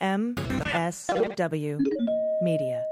[0.00, 1.78] MSW
[2.40, 2.82] Media.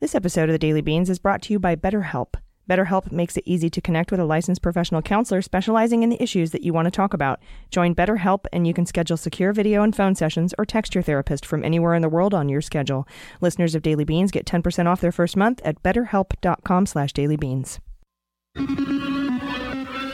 [0.00, 2.34] This episode of the Daily Beans is brought to you by BetterHelp.
[2.70, 6.52] BetterHelp makes it easy to connect with a licensed professional counselor specializing in the issues
[6.52, 7.40] that you want to talk about.
[7.70, 11.44] Join BetterHelp and you can schedule secure video and phone sessions or text your therapist
[11.44, 13.08] from anywhere in the world on your schedule.
[13.40, 17.80] Listeners of Daily Beans get 10% off their first month at betterhelp.com slash dailybeans.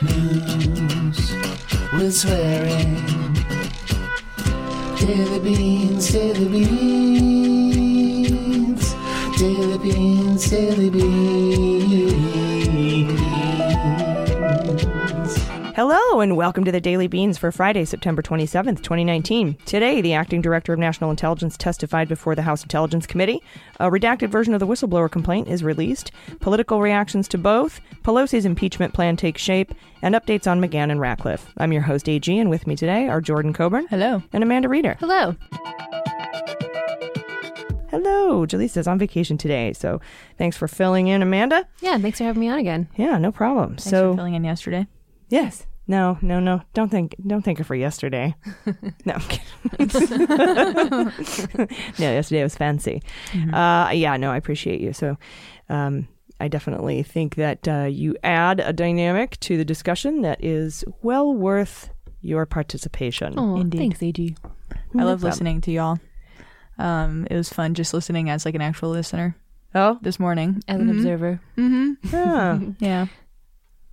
[0.03, 0.50] News
[2.01, 2.95] with swearing.
[4.97, 7.75] Daily beans, daily beans,
[9.37, 12.30] daily beans, daily beans.
[15.83, 19.57] Hello and welcome to the Daily Beans for Friday, September 27th, 2019.
[19.65, 23.41] Today, the acting director of national intelligence testified before the House Intelligence Committee.
[23.79, 26.11] A redacted version of the whistleblower complaint is released.
[26.39, 27.81] Political reactions to both.
[28.03, 29.73] Pelosi's impeachment plan takes shape
[30.03, 31.51] and updates on McGahn and Ratcliffe.
[31.57, 33.87] I'm your host, AG, and with me today are Jordan Coburn.
[33.87, 34.21] Hello.
[34.33, 34.97] And Amanda Reeder.
[34.99, 35.35] Hello.
[37.89, 38.45] Hello.
[38.45, 39.99] Jaleesa's on vacation today, so
[40.37, 41.67] thanks for filling in, Amanda.
[41.79, 42.87] Yeah, thanks for having me on again.
[42.97, 43.69] Yeah, no problem.
[43.69, 44.85] Thanks so for filling in yesterday.
[45.27, 45.65] Yes.
[45.91, 46.61] No, no, no.
[46.73, 48.33] Don't think don't think of her yesterday.
[49.05, 49.13] no.
[49.15, 49.19] I'm
[49.89, 50.27] kidding.
[51.99, 53.01] no, yesterday was fancy.
[53.51, 54.93] Uh yeah, no, I appreciate you.
[54.93, 55.17] So
[55.69, 56.07] um
[56.39, 61.31] I definitely think that uh, you add a dynamic to the discussion that is well
[61.31, 61.89] worth
[62.21, 63.35] your participation.
[63.37, 63.77] Oh, Indeed.
[63.77, 64.35] thanks, AG.
[64.41, 65.99] I No love listening to y'all.
[66.79, 69.35] Um, it was fun just listening as like an actual listener
[69.75, 70.63] Oh, this morning.
[70.67, 70.91] As an Mhm.
[70.97, 71.39] observer.
[71.57, 71.91] Mm-hmm.
[72.15, 72.59] yeah.
[72.79, 73.05] Yeah.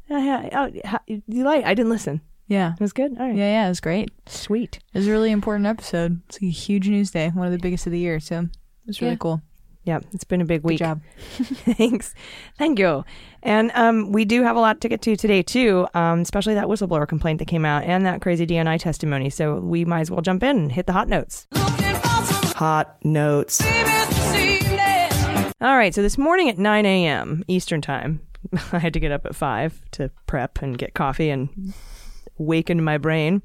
[0.09, 0.19] Yeah,
[0.73, 0.99] yeah.
[1.07, 1.65] Oh, you like?
[1.65, 2.21] I didn't listen.
[2.47, 2.73] Yeah.
[2.73, 3.13] It was good.
[3.19, 3.37] All right.
[3.37, 4.11] Yeah, yeah, it was great.
[4.27, 4.79] Sweet.
[4.95, 6.23] It was a really important episode.
[6.29, 8.21] It's a huge news day, one of the biggest of the year.
[8.21, 8.49] So it
[8.87, 9.19] was really Yeah.
[9.19, 9.43] cool.
[9.85, 10.79] Yeah, it's been a big Good week.
[10.81, 11.01] job.
[11.29, 12.15] Thanks.
[12.59, 13.05] Thank you.
[13.43, 16.67] And um, we do have a lot to get to today, too, um, especially that
[16.67, 19.31] whistleblower complaint that came out and that crazy DNI testimony.
[19.31, 21.47] So we might as well jump in and hit the hot notes.
[21.55, 23.63] Hot notes.
[25.61, 25.95] All right.
[25.95, 27.45] So this morning at 9 a.m.
[27.49, 28.21] Eastern Time,
[28.73, 31.73] I had to get up at 5 to prep and get coffee and
[32.39, 33.43] waken my brain.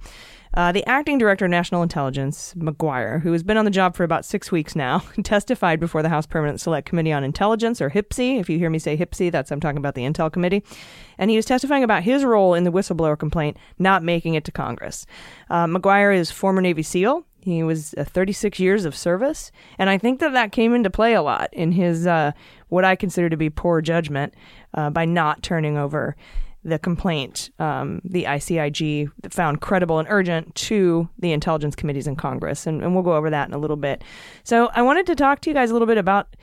[0.56, 4.04] Uh, the acting director of national intelligence, Maguire, who has been on the job for
[4.04, 8.40] about six weeks now, testified before the House Permanent Select Committee on Intelligence, or HPSCI.
[8.40, 10.64] If you hear me say HPSCI, that's I'm talking about the Intel Committee.
[11.18, 14.52] And he was testifying about his role in the whistleblower complaint not making it to
[14.52, 15.08] Congress.
[15.50, 17.26] Uh, Maguire is former Navy SEAL.
[17.44, 21.14] He was uh, 36 years of service, and I think that that came into play
[21.14, 22.32] a lot in his uh,
[22.70, 24.34] what I consider to be poor judgment
[24.74, 26.16] uh, by not turning over
[26.66, 32.66] the complaint um, the ICIG found credible and urgent to the intelligence committees in Congress.
[32.66, 34.04] And, and we'll go over that in a little bit.
[34.44, 36.36] So I wanted to talk to you guys a little bit about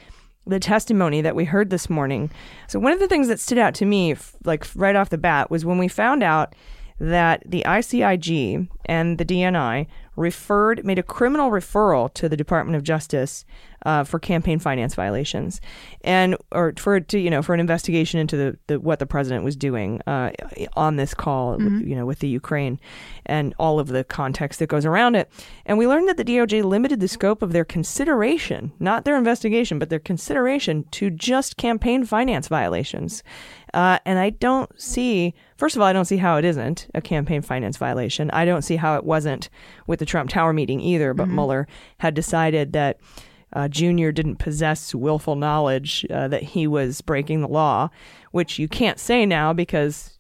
[0.47, 2.31] the testimony that we heard this morning.
[2.69, 5.51] So one of the things that stood out to me, like right off the bat,
[5.51, 6.55] was when we found out
[7.01, 12.83] that the ICIG and the DNI referred, made a criminal referral to the Department of
[12.83, 13.47] Justice
[13.87, 15.61] uh, for campaign finance violations,
[16.03, 19.43] and or for to you know for an investigation into the, the what the president
[19.43, 20.31] was doing uh,
[20.75, 22.79] on this call, you know, with the Ukraine,
[23.25, 25.31] and all of the context that goes around it.
[25.65, 29.79] And we learned that the DOJ limited the scope of their consideration, not their investigation,
[29.79, 33.23] but their consideration to just campaign finance violations.
[33.75, 37.01] Uh, and I don't see, first of all, I don't see how it isn't a
[37.01, 38.31] campaign finance violation.
[38.33, 39.49] I don't see how it wasn't
[39.87, 41.67] with the Trump Tower meeting either, but Mueller
[41.99, 42.99] had decided that
[43.53, 47.91] uh, Junior didn't possess willful knowledge uh, that he was breaking the law,
[48.33, 50.19] which you can't say now because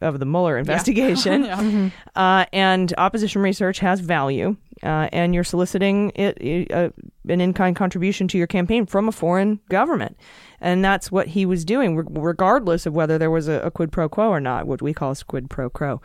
[0.00, 1.44] of the Mueller investigation.
[2.14, 6.92] uh, and opposition research has value, uh, and you're soliciting it,
[7.28, 10.16] an in-kind contribution to your campaign from a foreign government,
[10.60, 13.92] and that's what he was doing, re- regardless of whether there was a, a quid
[13.92, 16.00] pro quo or not, what we call a quid pro quo.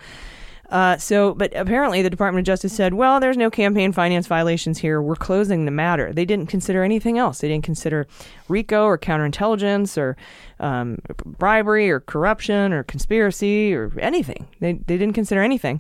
[0.70, 4.80] Uh, so, but apparently the Department of Justice said, well, there's no campaign finance violations
[4.80, 5.02] here.
[5.04, 6.12] We're closing the matter.
[6.12, 7.40] They didn't consider anything else.
[7.40, 8.08] They didn't consider
[8.48, 10.18] RICO or counterintelligence or
[10.60, 14.48] um, bribery or corruption or conspiracy or anything.
[14.62, 15.80] They, they didn't consider anything.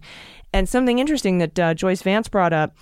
[0.53, 2.75] And something interesting that uh, Joyce Vance brought up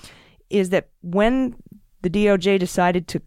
[0.50, 1.56] is that when
[2.02, 3.22] the DOJ decided to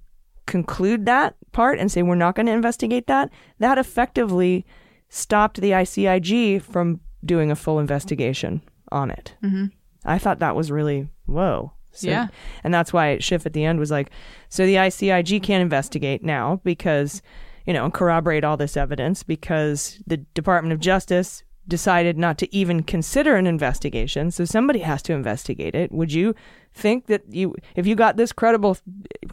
[0.47, 4.67] conclude that part and say we're not going to investigate that, that effectively
[5.09, 8.61] stopped the ICIG from doing a full investigation
[8.93, 9.35] on it.
[9.43, 9.71] Mhm.
[10.05, 11.73] I thought that was really whoa.
[11.93, 12.27] So- Yeah.
[12.63, 14.11] And that's why Schiff at the end was like,
[14.49, 17.23] so the ICIG can't investigate now because,
[17.67, 22.83] you know, corroborate all this evidence because the Department of Justice decided not to even
[22.83, 24.31] consider an investigation.
[24.31, 25.91] So somebody has to investigate it.
[25.93, 26.35] Would you
[26.75, 28.77] think that you, if you got this credible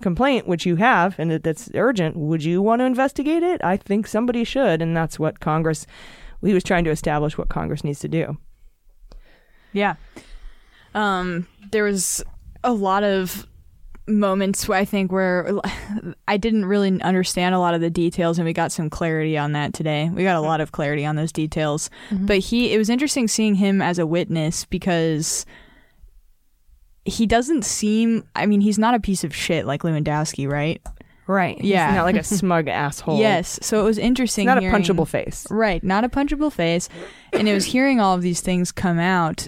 [0.02, 3.62] complaint, which you have, and that that's urgent, would you want to investigate it?
[3.64, 4.82] I think somebody should.
[4.82, 5.86] And that's what Congress,
[6.42, 8.38] he was trying to establish what Congress needs to do.
[9.74, 9.96] Yeah.
[10.94, 12.24] Um, there was
[12.64, 13.48] a lot of
[14.20, 15.52] moments where I think where
[16.28, 19.54] I didn't really understand a lot of the details, and we got some clarity on
[19.54, 20.10] that today.
[20.10, 21.90] We got a lot of clarity on those details.
[22.10, 22.26] Mm-hmm.
[22.26, 25.46] But he, it was interesting seeing him as a witness because
[27.06, 28.24] he doesn't seem.
[28.36, 30.82] I mean, he's not a piece of shit like Lewandowski, right?
[31.28, 31.62] Right.
[31.64, 31.88] Yeah.
[31.88, 33.20] He's not like a smug asshole.
[33.20, 33.60] Yes.
[33.62, 34.46] So it was interesting.
[34.46, 35.48] not a punchable face.
[35.50, 36.90] Right, not a punchable face.
[37.34, 39.48] And it was hearing all of these things come out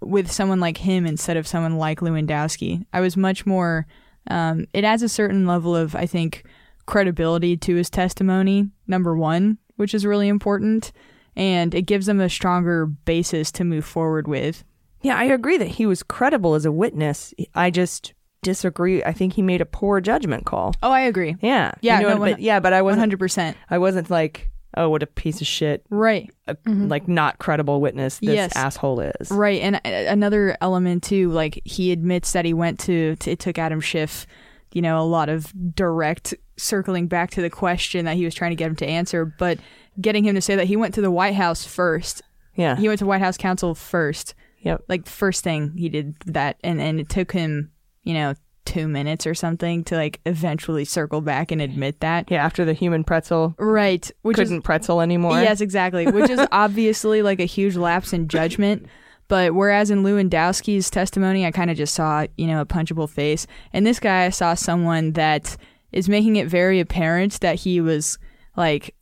[0.00, 2.84] with someone like him instead of someone like Lewandowski.
[2.92, 3.86] I was much more,
[4.30, 6.44] um, it adds a certain level of, I think,
[6.86, 10.92] credibility to his testimony, number one, which is really important.
[11.36, 14.64] And it gives him a stronger basis to move forward with.
[15.02, 17.32] Yeah, I agree that he was credible as a witness.
[17.54, 19.04] I just disagree.
[19.04, 20.74] I think he made a poor judgment call.
[20.82, 21.36] Oh, I agree.
[21.40, 21.72] Yeah.
[21.80, 23.54] Yeah, You know, no, but yeah, but I wasn't 100%.
[23.70, 26.30] I wasn't like, oh, what a piece of shit, Right.
[26.46, 26.88] a, mm-hmm.
[26.88, 28.56] like not credible witness this Yes.
[28.56, 29.30] asshole is.
[29.30, 33.38] Right, and a- another element too, like he admits that he went to, to it
[33.40, 34.26] took Adam Schiff,
[34.72, 38.52] you know, a lot of direct circling back to the question that he was trying
[38.52, 39.58] to get him to answer, but
[40.00, 42.22] getting him to say that he went to the White House first.
[42.54, 42.76] Yeah.
[42.76, 44.34] He went to White House counsel first.
[44.60, 44.84] Yep.
[44.88, 47.70] Like first thing he did that and and it took him,
[48.02, 48.34] you know,
[48.68, 52.30] 2 minutes or something to like eventually circle back and admit that.
[52.30, 55.40] Yeah, after the human pretzel Right, which is couldn't pretzel anymore.
[55.40, 56.06] Yes, exactly.
[56.06, 58.86] Which is obviously like a huge lapse in judgment.
[59.28, 63.46] But whereas in Lewandowski's testimony, I kind of just saw, you know, a punchable face.
[63.72, 65.56] And this guy, I saw someone that
[65.92, 68.18] is making it very apparent that he was
[68.56, 68.94] like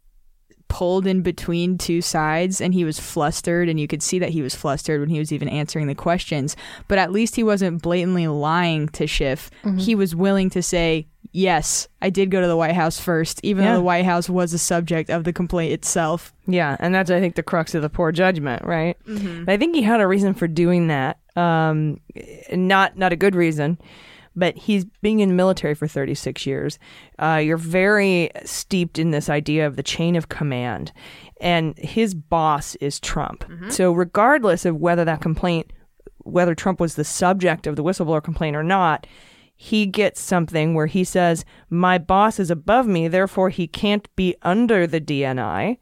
[0.76, 4.43] pulled in between two sides and he was flustered and you could see that he
[4.43, 6.55] was flustered when he was even answering the questions
[6.87, 11.88] but at least he wasn't blatantly lying to Schiff he was willing to say yes
[12.02, 13.70] I did go to the White House first even Yeah.
[13.70, 17.20] though the White House was the subject of the complaint itself Yeah, and that's I
[17.20, 18.96] think the crux of the poor judgment, right?
[19.06, 21.19] But I think he had a reason for doing that.
[21.37, 22.00] Um,
[22.52, 23.78] not not a good reason,
[24.37, 26.79] but he's being in the military for 36 years.
[27.19, 30.93] Uh, you're very steeped in this idea of the chain of command,
[31.41, 33.44] and his boss is Trump.
[33.71, 35.73] So regardless of whether that complaint,
[36.19, 39.06] whether Trump was the subject of the whistleblower complaint or not.
[39.59, 44.35] He gets something where he says, My boss is above me, therefore he can't be
[44.43, 45.79] under the DNI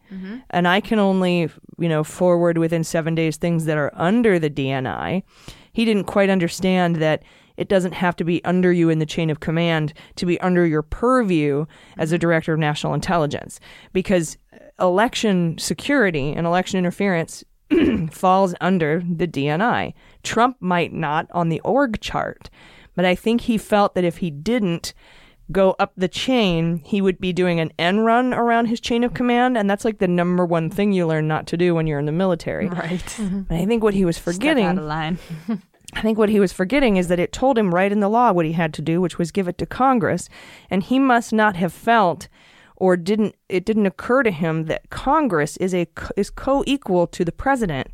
[0.51, 4.49] and I can only, you know, forward within seven days things that are under the
[4.51, 5.25] DNI.
[5.73, 7.25] He didn't quite understand that
[7.57, 10.67] it doesn't have to be under you in the chain of command to be under
[10.67, 11.67] your purview
[11.97, 12.21] as a mm-hmm.
[12.21, 13.61] director of national intelligence,
[13.93, 14.37] because
[14.81, 17.45] election security and election interference
[18.11, 19.95] falls under the DNI.
[20.23, 22.51] Trump might not on the org chart,
[22.95, 24.95] but I think he felt that if he didn't,
[25.53, 29.15] go up the chain, he would be doing an end run around his chain of
[29.15, 31.99] command, and that's like the number one thing you learn not to do when you're
[31.99, 32.69] in the military.
[32.69, 33.01] right.
[33.01, 33.53] Mm-hmm.
[33.53, 35.19] And I think what he was forgetting, out of line
[35.97, 38.33] I think what he was forgetting is that it told him right in the law
[38.33, 40.29] what he had to do, which was give it to Congress,
[40.71, 42.29] and he must not have felt
[42.77, 45.87] or didn't it didn't occur to him that Congress is a
[46.17, 47.89] is co-equal to the president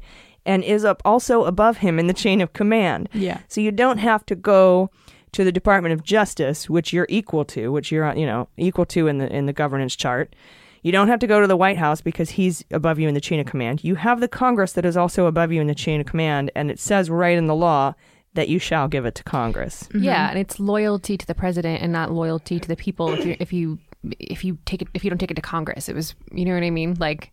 [0.47, 3.08] and is up also above him in the chain of command.
[3.12, 4.91] yeah So you don't have to go
[5.32, 9.06] to the Department of Justice, which you're equal to, which you're you know equal to
[9.06, 10.35] in the in the governance chart.
[10.82, 13.21] You don't have to go to the White House because he's above you in the
[13.21, 13.85] chain of command.
[13.85, 16.71] You have the Congress that is also above you in the chain of command, and
[16.71, 17.94] it says right in the law
[18.35, 19.85] that you shall give it to Congress.
[19.85, 20.05] Mm-hmm.
[20.05, 23.12] Yeah, and it's loyalty to the president and not loyalty to the people.
[23.12, 23.78] If you if you
[24.19, 26.55] if you take it if you don't take it to Congress, it was you know
[26.55, 26.95] what I mean.
[26.99, 27.33] Like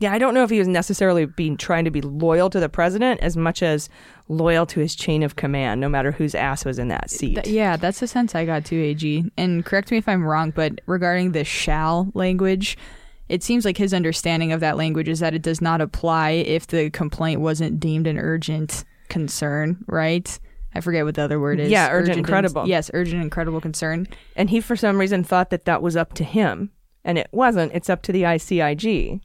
[0.00, 2.68] Yeah, I don't know if he was necessarily being trying to be loyal to the
[2.68, 3.88] president as much as
[4.28, 7.34] loyal to his chain of command, no matter whose ass was in that seat.
[7.42, 9.24] Th- yeah, that's the sense I got too, AG.
[9.36, 12.78] And correct me if I'm wrong, but regarding the shall language,
[13.28, 16.68] it seems like his understanding of that language is that it does not apply if
[16.68, 20.38] the complaint wasn't deemed an urgent concern, right?
[20.74, 21.70] I forget what the other word is.
[21.70, 22.68] Yeah, urgent and and- credible.
[22.68, 24.06] yes, urgent and credible concern.
[24.36, 26.70] and he, for some reason, thought that that was up to him,
[27.04, 27.72] and it wasn't.
[27.74, 29.20] It's up to the ICIG.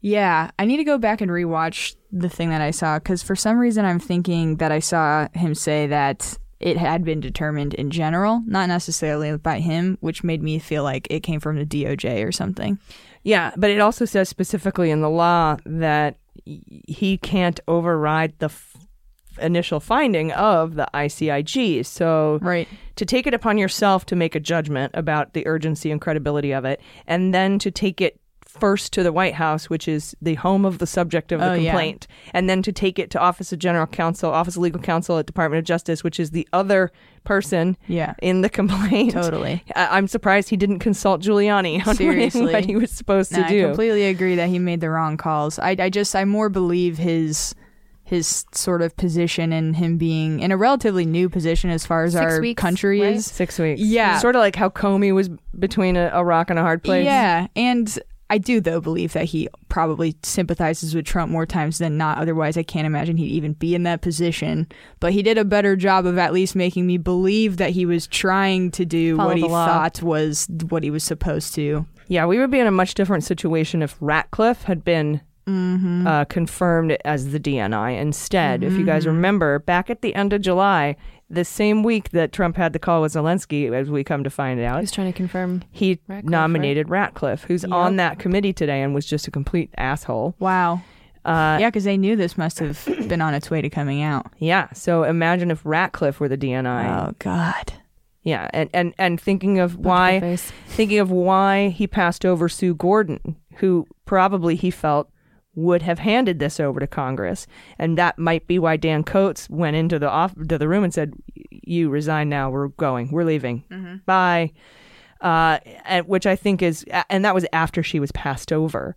[0.00, 3.34] Yeah, I need to go back and rewatch the thing that I saw because for
[3.36, 7.90] some reason I'm thinking that I saw him say that it had been determined in
[7.90, 12.24] general, not necessarily by him, which made me feel like it came from the DOJ
[12.26, 12.78] or something.
[13.22, 18.76] Yeah, but it also says specifically in the law that he can't override the f-
[19.40, 21.84] initial finding of the ICIG.
[21.86, 22.66] So Right.
[22.96, 26.64] to take it upon yourself to make a judgment about the urgency and credibility of
[26.64, 30.64] it, and then to take it first to the White House, which is the home
[30.64, 31.70] of the subject of the Oh, yeah.
[31.70, 35.18] complaint, and then to take it to Office of General Counsel, Office of Legal Counsel
[35.18, 36.90] at Department of Justice, which is the other
[37.24, 38.14] person Yeah.
[38.22, 39.12] in the complaint.
[39.12, 39.62] Totally.
[39.76, 42.52] I- I'm surprised he didn't consult Giuliani on Seriously.
[42.52, 43.66] what he was supposed No, to I do.
[43.66, 45.58] completely agree that he made the wrong calls.
[45.58, 47.54] I, I just I more believe his
[48.02, 52.14] his sort of position and him being in a relatively new position as far as
[52.14, 53.16] Six our weeks, country right?
[53.16, 53.26] is.
[53.26, 53.82] Six weeks.
[53.82, 54.16] Yeah.
[54.18, 55.28] Sort of like how Comey was
[55.58, 57.04] between a, a rock and a hard place.
[57.04, 57.98] Yeah, and
[58.30, 62.18] I do though believe that he probably sympathizes with Trump more times than not.
[62.18, 64.66] Otherwise, I can't imagine he'd even be in that position.
[65.00, 68.06] But he did a better job of at least making me believe that he was
[68.06, 69.66] trying to do Follow what he law.
[69.66, 71.86] thought was what he was supposed to.
[72.08, 76.06] Yeah, we would be in a much different situation if Ratcliffe had been Mm-hmm.
[76.06, 78.62] uh, confirmed as the DNI instead.
[78.62, 80.94] If you guys remember, back at the end of July,
[81.30, 84.60] the same week that Trump had the call with Zelensky, as we come to find
[84.60, 85.62] out, was trying to confirm.
[85.70, 87.72] he Ratcliffe, nominated Ratcliffe, who's Yep.
[87.72, 90.34] on that committee today and was just a complete asshole.
[90.38, 90.80] Wow.
[91.24, 94.26] Uh, yeah, because they knew this must have been on its way to coming out.
[94.38, 94.72] yeah.
[94.72, 97.08] So imagine if Ratcliffe were the DNI.
[97.08, 97.74] Oh God.
[98.22, 102.74] Yeah, and and and thinking of Punch why thinking of why he passed over Sue
[102.74, 105.10] Gordon, who probably he felt
[105.58, 107.46] would have handed this over to Congress,
[107.78, 110.94] and that might be why Dan Coats went into the off to the room and
[110.94, 111.14] said,
[111.50, 112.50] "You resign now.
[112.50, 113.10] We're going.
[113.10, 113.64] We're leaving.
[114.06, 114.52] Bye."
[115.20, 118.96] Uh, and, which I think is, and that was after she was passed over.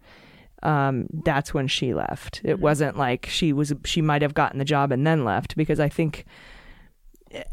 [0.64, 2.42] Um, that's when she left.
[2.44, 3.74] It wasn't like she was.
[3.84, 6.26] She might have gotten the job and then left because I think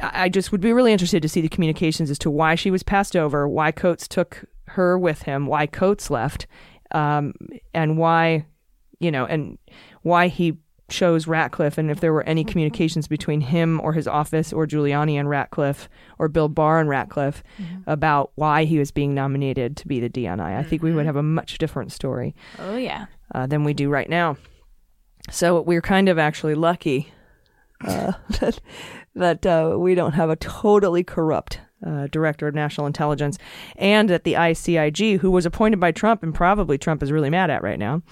[0.00, 2.70] I I just would be really interested to see the communications as to why she
[2.70, 6.46] was passed over, why Coats took her with him, why Coats left,
[6.90, 7.34] um,
[7.74, 8.44] and why,
[9.00, 9.58] you know, and
[10.02, 10.56] why he
[10.90, 15.14] chose Ratcliffe, and if there were any communications between him or his office or Giuliani
[15.20, 15.86] and Ratcliffe
[16.18, 17.42] or Bill Barr and Ratcliffe
[17.86, 20.56] about why he was being nominated to be the DNI.
[20.56, 23.04] I think we would have a much different story Oh yeah.
[23.34, 24.38] uh, than we do right now.
[25.30, 27.12] So we're kind of actually lucky
[27.84, 28.58] uh, that
[29.14, 33.36] that uh, we don't have a totally corrupt uh, director of national intelligence,
[33.76, 37.50] and that the ICIG, who was appointed by Trump and probably Trump is really mad
[37.50, 38.02] at right now.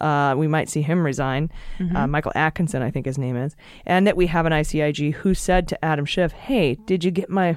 [0.00, 1.50] Uh, we might see him resign.
[1.94, 5.34] Uh, Michael Atkinson, I think his name is, and that we have an ICIG who
[5.34, 7.56] said to Adam Schiff, "Hey, did you get my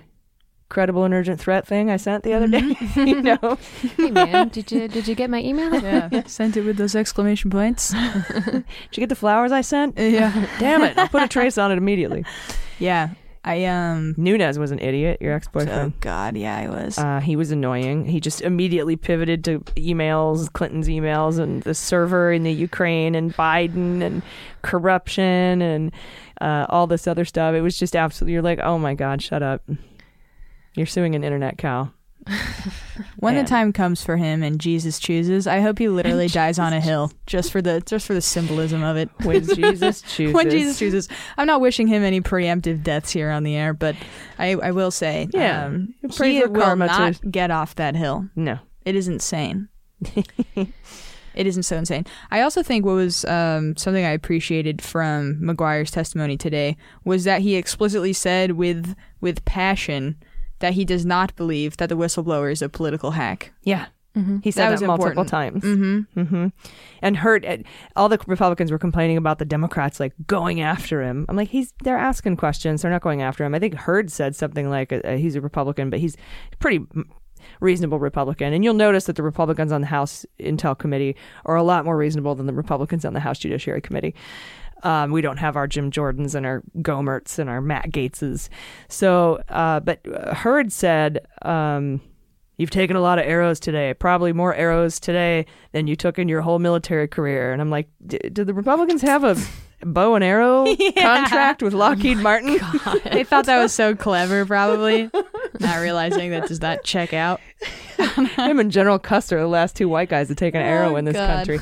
[0.69, 3.57] credible and urgent threat thing I sent the other day?" you know,
[3.97, 5.71] Hey man, did you did you get my email?
[5.83, 6.23] Yeah.
[6.25, 7.91] Sent it with those exclamation points.
[8.33, 9.97] did you get the flowers I sent?
[9.99, 10.47] yeah.
[10.59, 10.97] Damn it!
[10.97, 12.25] I'll put a trace on it immediately.
[12.79, 13.09] Yeah.
[13.43, 14.13] I um.
[14.17, 15.93] Nunes was an idiot, your ex boyfriend.
[15.95, 15.97] Oh.
[15.99, 16.37] God.
[16.37, 16.97] Yeah, I was.
[16.97, 18.05] Uh, he was annoying.
[18.05, 23.33] He just immediately pivoted to emails, Clinton's emails, and the server in the Ukraine, and
[23.33, 24.21] Biden, and
[24.61, 25.91] corruption, and
[26.39, 27.55] uh, all this other stuff.
[27.55, 28.33] It was just absolutely.
[28.33, 29.63] You're like, oh my god, shut up.
[30.75, 31.91] You're suing an internet cow.
[33.17, 33.43] When man.
[33.43, 36.79] the time comes for him and Jesus chooses, I hope he literally dies on a
[36.79, 39.09] hill just for the just for the symbolism of it.
[39.23, 40.33] When Jesus chooses.
[40.33, 43.95] when Jesus chooses, I'm not wishing him any preemptive deaths here on the air, but
[44.37, 45.65] I, I will say, Yeah.
[45.65, 48.27] um, he will not to- get off that hill.
[48.35, 48.59] No.
[48.85, 49.67] It is insane.
[50.15, 50.67] it
[51.47, 52.05] isn't so insane.
[52.31, 57.41] I also think what was um, something I appreciated from Maguire's testimony today was that
[57.41, 60.17] he explicitly said with with passion
[60.61, 63.53] that he does not believe that the whistleblower is a political hack.
[63.63, 63.87] Yeah.
[64.43, 65.29] He said That that, multiple important.
[65.29, 65.63] times.
[65.63, 66.21] Mm-hmm.
[66.23, 66.47] hmm
[67.01, 67.57] And heard uh,
[67.95, 71.25] all the Republicans were complaining about the Democrats like going after him.
[71.29, 72.81] I'm like, he's they're asking questions.
[72.81, 73.55] They're not going after him.
[73.55, 76.17] I think Hurd said something like uh, he's a Republican, but he's
[76.59, 76.85] pretty
[77.61, 78.51] reasonable Republican.
[78.51, 81.15] And you'll notice that the Republicans on the House Intel Committee
[81.45, 84.13] are a lot more reasonable than the Republicans on the House Judiciary Committee.
[84.83, 88.49] Um, we don't have our Jim Jordans and our Gohmerts and our Matt Gaetzes.
[88.89, 91.25] So, uh, but uh, Hurd said.
[91.43, 92.01] Um,
[92.57, 96.27] You've taken a lot of arrows today, probably more arrows today than you took in
[96.29, 97.51] your whole military career.
[97.51, 99.35] And I'm like, D- do the Republicans have a
[99.83, 100.67] bow and arrow
[100.99, 102.59] contract with Lockheed Martin?
[103.11, 105.09] They thought that was so clever, probably
[105.59, 107.41] not realizing that does not check out.
[108.35, 111.05] Him and General Custer, the last two white guys to take an arrow Oh, in
[111.05, 111.47] this God.
[111.47, 111.59] country.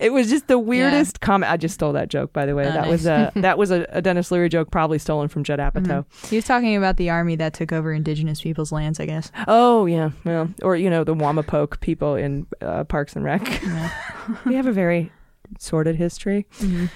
[0.00, 1.50] It was just the weirdest comment.
[1.50, 2.66] I just stole that joke, by the way.
[2.66, 5.58] Oh, that was a that was a, a Denis Leary joke, probably stolen from Judd
[5.58, 6.04] Apatow.
[6.28, 9.32] He was talking about the army that took over indigenous people's lands, I guess.
[9.48, 13.42] Oh yeah, well, or you know the Wamapoke people in uh, Parks and Rec.
[14.46, 15.10] we have a very
[15.58, 16.46] sordid history.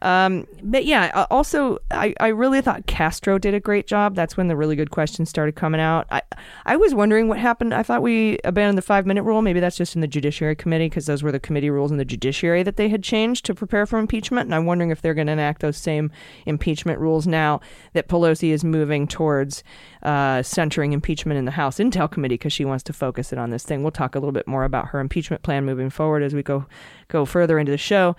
[0.00, 4.14] Um, but yeah, uh, also I, I really thought Castro did a great job.
[4.14, 6.06] That's when the really good questions started coming out.
[6.10, 6.22] I
[6.64, 7.74] I was wondering what happened.
[7.74, 9.42] I thought we abandoned the five minute rule.
[9.42, 12.04] Maybe that's just in the Judiciary Committee because those were the committee rules in the
[12.04, 14.46] Judiciary that they had changed to prepare for impeachment.
[14.46, 16.10] And I'm wondering if they're going to enact those same
[16.46, 17.60] impeachment rules now
[17.92, 19.62] that Pelosi is moving towards
[20.02, 23.50] uh, centering impeachment in the House Intel Committee because she wants to focus it on
[23.50, 23.82] this thing.
[23.82, 26.66] We'll talk a little bit more about her impeachment plan moving forward as we go
[27.08, 28.16] go further into the show.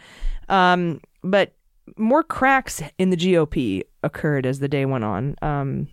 [0.50, 1.54] Um, but
[1.98, 5.36] more cracks in the GOP occurred as the day went on.
[5.42, 5.88] Um,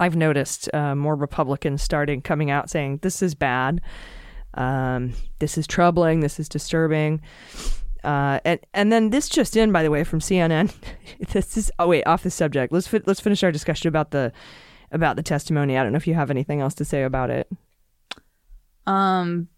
[0.00, 3.80] I've noticed uh, more Republicans starting coming out saying this is bad,
[4.54, 7.20] um, this is troubling, this is disturbing.
[8.04, 10.72] Uh, and and then this just in, by the way, from CNN.
[11.32, 12.72] this is oh wait, off the subject.
[12.72, 14.32] Let's fi- let's finish our discussion about the
[14.92, 15.76] about the testimony.
[15.76, 17.50] I don't know if you have anything else to say about it.
[18.86, 19.48] Um,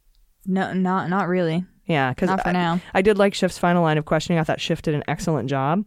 [0.46, 1.64] no, not not really.
[1.90, 2.80] Yeah, because Not for I, now.
[2.94, 4.38] I did like Schiff's final line of questioning.
[4.38, 5.84] I thought Schiff did an excellent job.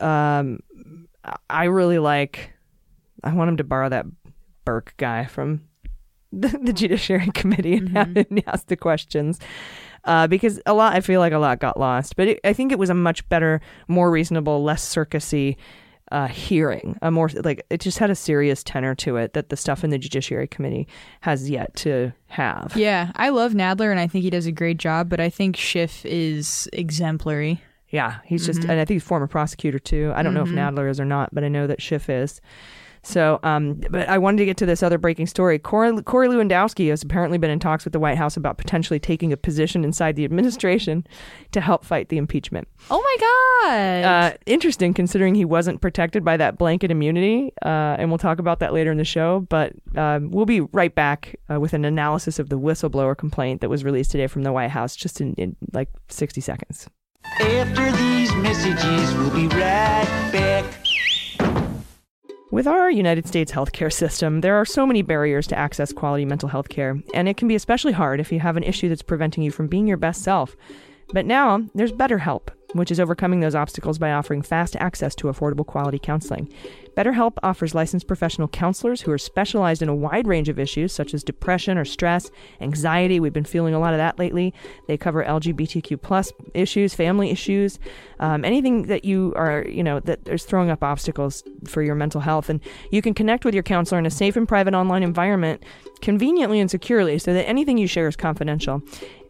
[0.00, 0.60] Um,
[1.50, 2.52] I- really like.
[3.22, 4.06] I want him to borrow that
[4.64, 5.62] Berke guy from
[6.32, 9.38] the, the Judiciary Committee and have him ask the questions.
[10.04, 12.72] Uh, because a lot, I feel like a lot got lost, but it, I think
[12.72, 15.56] it was a much better, more reasonable, less circusy
[16.12, 16.98] uh, hearing.
[17.02, 19.90] A more like it just had a serious tenor to it that the stuff in
[19.90, 20.86] the Judiciary Committee
[21.22, 22.72] has yet to have.
[22.76, 25.56] Yeah, I love Nadler and I think he does a great job, but I think
[25.56, 27.62] Schiff is exemplary.
[27.88, 30.12] Yeah, he's just, and I think he's former prosecutor too.
[30.14, 32.40] I don't know if Nadler is or not, but I know that Schiff is.
[33.06, 35.60] So, um, but I wanted to get to this other breaking story.
[35.60, 39.32] Corey, Corey Lewandowski has apparently been in talks with the White House about potentially taking
[39.32, 41.06] a position inside the administration
[41.52, 42.66] to help fight the impeachment.
[42.90, 44.04] Oh my god.
[44.04, 48.58] Uh, interesting, considering he wasn't protected by that blanket immunity, uh, and we'll talk about
[48.58, 49.46] that later in the show.
[49.48, 53.70] But um, we'll be right back uh, with an analysis of the whistleblower complaint that
[53.70, 56.88] was released today from the White House, just in, in like 60 seconds.
[57.38, 60.86] After these messages, we'll be right back.
[62.56, 66.48] With our United States healthcare system, there are so many barriers to access quality mental
[66.48, 69.42] health care, and it can be especially hard if you have an issue that's preventing
[69.42, 70.56] you from being your best self.
[71.12, 75.66] But now, there's BetterHelp, which is overcoming those obstacles by offering fast access to affordable
[75.66, 76.52] quality counseling.
[76.96, 81.12] BetterHelp offers licensed professional counselors who are specialized in a wide range of issues such
[81.12, 82.30] as depression or stress,
[82.62, 83.20] anxiety.
[83.20, 84.54] We've been feeling a lot of that lately.
[84.88, 87.78] They cover LGBTQ plus issues, family issues,
[88.18, 92.22] um, anything that you are, you know, that is throwing up obstacles for your mental
[92.22, 92.48] health.
[92.48, 95.62] And you can connect with your counselor in a safe and private online environment
[96.00, 98.82] conveniently and securely so that anything you share is confidential.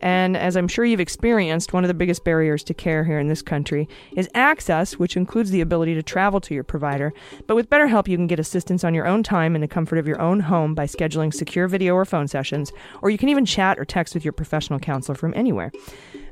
[0.07, 3.27] And as I'm sure you've experienced, one of the biggest barriers to care here in
[3.27, 7.13] this country is access, which includes the ability to travel to your provider.
[7.49, 10.07] But with BetterHelp, you can get assistance on your own time in the comfort of
[10.07, 12.71] your own home by scheduling secure video or phone sessions,
[13.03, 15.73] or you can even chat or text with your professional counselor from anywhere.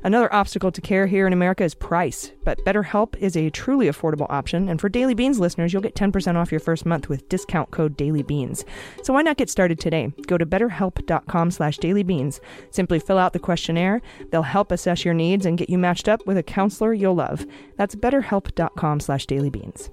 [0.05, 4.27] Another obstacle to care here in America is price, but BetterHelp is a truly affordable
[4.29, 7.71] option, and for Daily Beans listeners, you'll get 10% off your first month with discount
[7.71, 8.63] code DailyBeans.
[9.03, 10.13] So why not get started today?
[10.27, 12.39] Go to betterhelp.com slash dailybeans.
[12.69, 14.01] Simply fill out the questionnaire.
[14.31, 17.45] They'll help assess your needs and get you matched up with a counselor you'll love.
[17.77, 19.89] That's betterhelp.com slash dailybeans.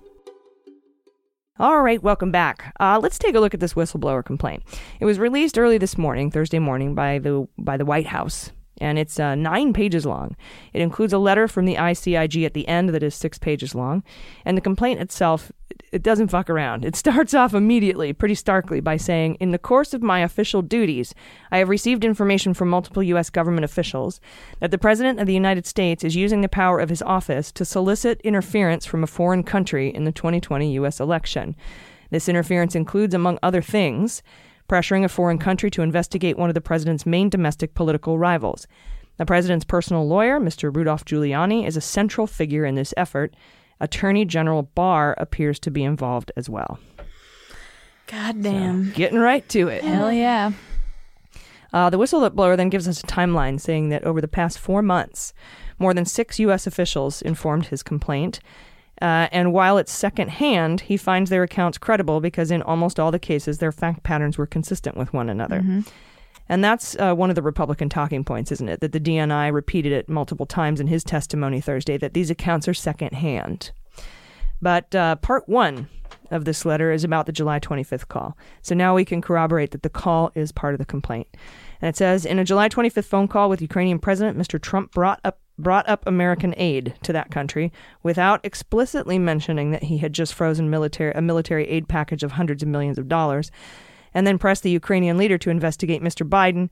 [1.59, 2.75] All right, welcome back.
[2.81, 4.63] Uh, let's take a look at this whistleblower complaint.
[5.01, 8.99] It was released early this morning, Thursday morning, by the by the White House, and
[8.99, 10.37] it's uh, nine pages long.
[10.73, 14.03] It includes a letter from the ICIG at the end that is six pages long,
[14.45, 15.53] and the complaint itself
[15.91, 16.85] it doesn't fuck around.
[16.85, 21.15] It starts off immediately, pretty starkly, by saying, "In the course of my official duties,
[21.51, 23.31] I have received information from multiple U.S.
[23.31, 24.21] government officials
[24.61, 27.65] that the President of the United States is using the power of his office to
[27.65, 31.01] solicit interference from a foreign country in the 2020 U.S.
[31.01, 31.57] election.
[32.11, 34.23] This interference includes, among other things,
[34.73, 38.67] pressuring a foreign country to investigate one of the president's main domestic political rivals.
[39.19, 40.75] The president's personal lawyer, Mr.
[40.75, 43.35] Rudolph Giuliani, is a central figure in this effort.
[43.81, 46.79] Attorney General Barr appears to be involved as well.
[48.07, 48.93] God damn.
[48.93, 49.85] Getting right to it.
[49.85, 50.53] Hell yeah.
[51.75, 55.35] Uh, the whistleblower then gives us a timeline saying that over the past four months,
[55.79, 56.67] more than six U.S.
[56.67, 58.41] officials informed his complaint.
[59.03, 63.19] Uh, and while it's secondhand, he finds their accounts credible because in almost all the
[63.19, 65.61] cases, their fact patterns were consistent with one another.
[66.49, 68.81] And that's uh, one of the Republican talking points, isn't it?
[68.81, 72.75] That the DNI repeated it multiple times in his testimony Thursday that these accounts are
[72.75, 73.73] secondhand.
[74.61, 75.89] But uh, part one
[76.31, 78.37] of this letter is about the July 25th call.
[78.63, 81.27] So now we can corroborate that the call is part of the complaint.
[81.81, 84.61] And it says in a July 25th phone call with Ukrainian President, Mr.
[84.61, 89.99] Trump brought up brought up American aid to that country without explicitly mentioning that he
[89.99, 93.51] had just frozen military a military aid package of hundreds of millions of dollars
[94.15, 96.29] and then pressed the Ukrainian leader to investigate Mr.
[96.29, 96.69] Biden.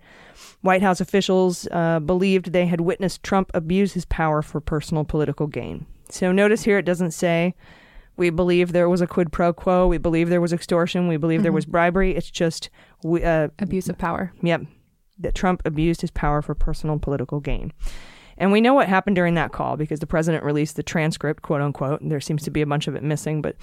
[0.61, 5.47] White House officials uh, believed they had witnessed Trump abuse his power for personal political
[5.47, 5.87] gain.
[6.11, 7.55] So notice here it doesn't say
[8.16, 11.43] we believe there was a quid pro quo, we believe there was extortion, we believe
[11.43, 12.14] there was bribery.
[12.14, 12.69] It's just
[13.03, 14.33] we, uh, Abuse of power.
[14.43, 14.62] Yep.
[15.19, 17.73] That Trump abused his power for personal political gain.
[18.40, 21.61] And we know what happened during that call because the president released the transcript, quote
[21.61, 22.00] unquote.
[22.03, 23.55] There seems to be a bunch of it missing, but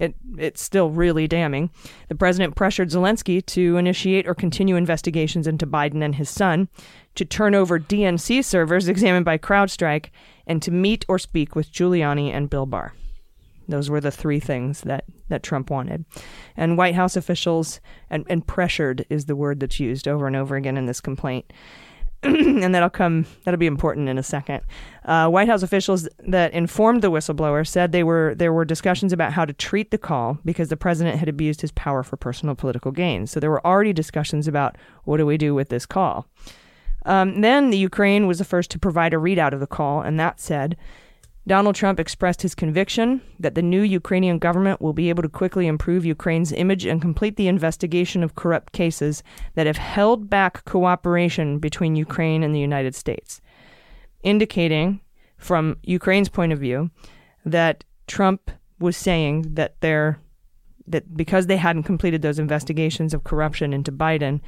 [0.00, 1.70] it it's still really damning.
[2.08, 6.68] The president pressured Zelensky to initiate or continue investigations into Biden and his son,
[7.14, 10.10] to turn over DNC servers examined by CrowdStrike,
[10.48, 12.92] and to meet or speak with Giuliani and Bill Barr.
[13.68, 16.04] Those were the three things that, that Trump wanted.
[16.56, 20.56] And White House officials, and, and pressured is the word that's used over and over
[20.56, 21.50] again in this complaint,
[22.62, 24.62] and that'll come that'll be important in a second.
[25.04, 29.32] Uh, White House officials that informed the whistleblower said they were there were discussions about
[29.32, 32.92] how to treat the call because the president had abused his power for personal political
[32.92, 33.26] gain.
[33.26, 36.26] So there were already discussions about what do we do with this call.
[37.04, 40.18] Um, then the Ukraine was the first to provide a readout of the call, and
[40.18, 40.76] that said,
[41.46, 45.66] Donald Trump expressed his conviction that the new Ukrainian government will be able to quickly
[45.66, 49.22] improve Ukraine's image and complete the investigation of corrupt cases
[49.54, 53.42] that have held back cooperation between Ukraine and the United States,
[54.22, 55.00] indicating,
[55.36, 56.90] from Ukraine's point of view,
[57.44, 63.92] that Trump was saying that that because they hadn't completed those investigations of corruption into
[63.92, 64.40] Biden,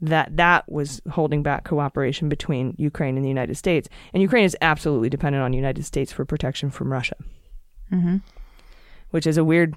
[0.00, 3.88] that that was holding back cooperation between Ukraine and the United States.
[4.12, 7.16] And Ukraine is absolutely dependent on the United States for protection from Russia,
[7.92, 8.20] Mhm.
[9.10, 9.74] which is a weird.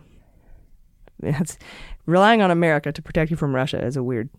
[1.21, 1.57] It's,
[2.05, 4.29] relying on America to protect you from Russia is a weird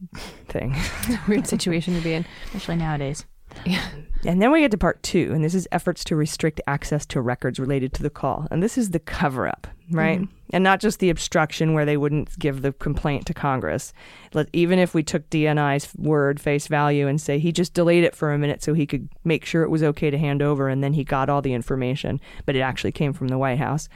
[0.49, 0.73] thing.
[0.77, 2.25] it's a Weird situation to be in.
[2.47, 3.27] especially nowadays.
[4.27, 7.21] And then we get to part two, and this is efforts to restrict access to
[7.21, 8.47] records related to the call.
[8.51, 10.21] And this is the cover up, right?
[10.21, 10.35] Mm-hmm.
[10.53, 13.95] And not just the obstruction where they wouldn't give the complaint to Congress.
[14.35, 18.15] Let, even if we took DNI's word face value and say he just delayed it
[18.15, 20.85] for a minute so he could make sure it was okay to hand over, and
[20.85, 23.89] then he got all the information, but it actually came from the White House.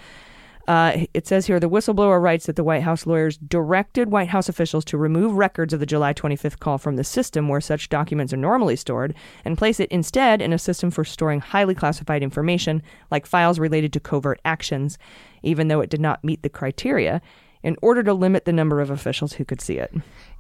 [0.66, 4.48] Uh, it says here the whistleblower writes that the White House lawyers directed White House
[4.48, 8.32] officials to remove records of the July 25th call from the system where such documents
[8.32, 12.82] are normally stored and place it instead in a system for storing highly classified information,
[13.10, 14.96] like files related to covert actions,
[15.42, 17.20] even though it did not meet the criteria,
[17.62, 19.92] in order to limit the number of officials who could see it.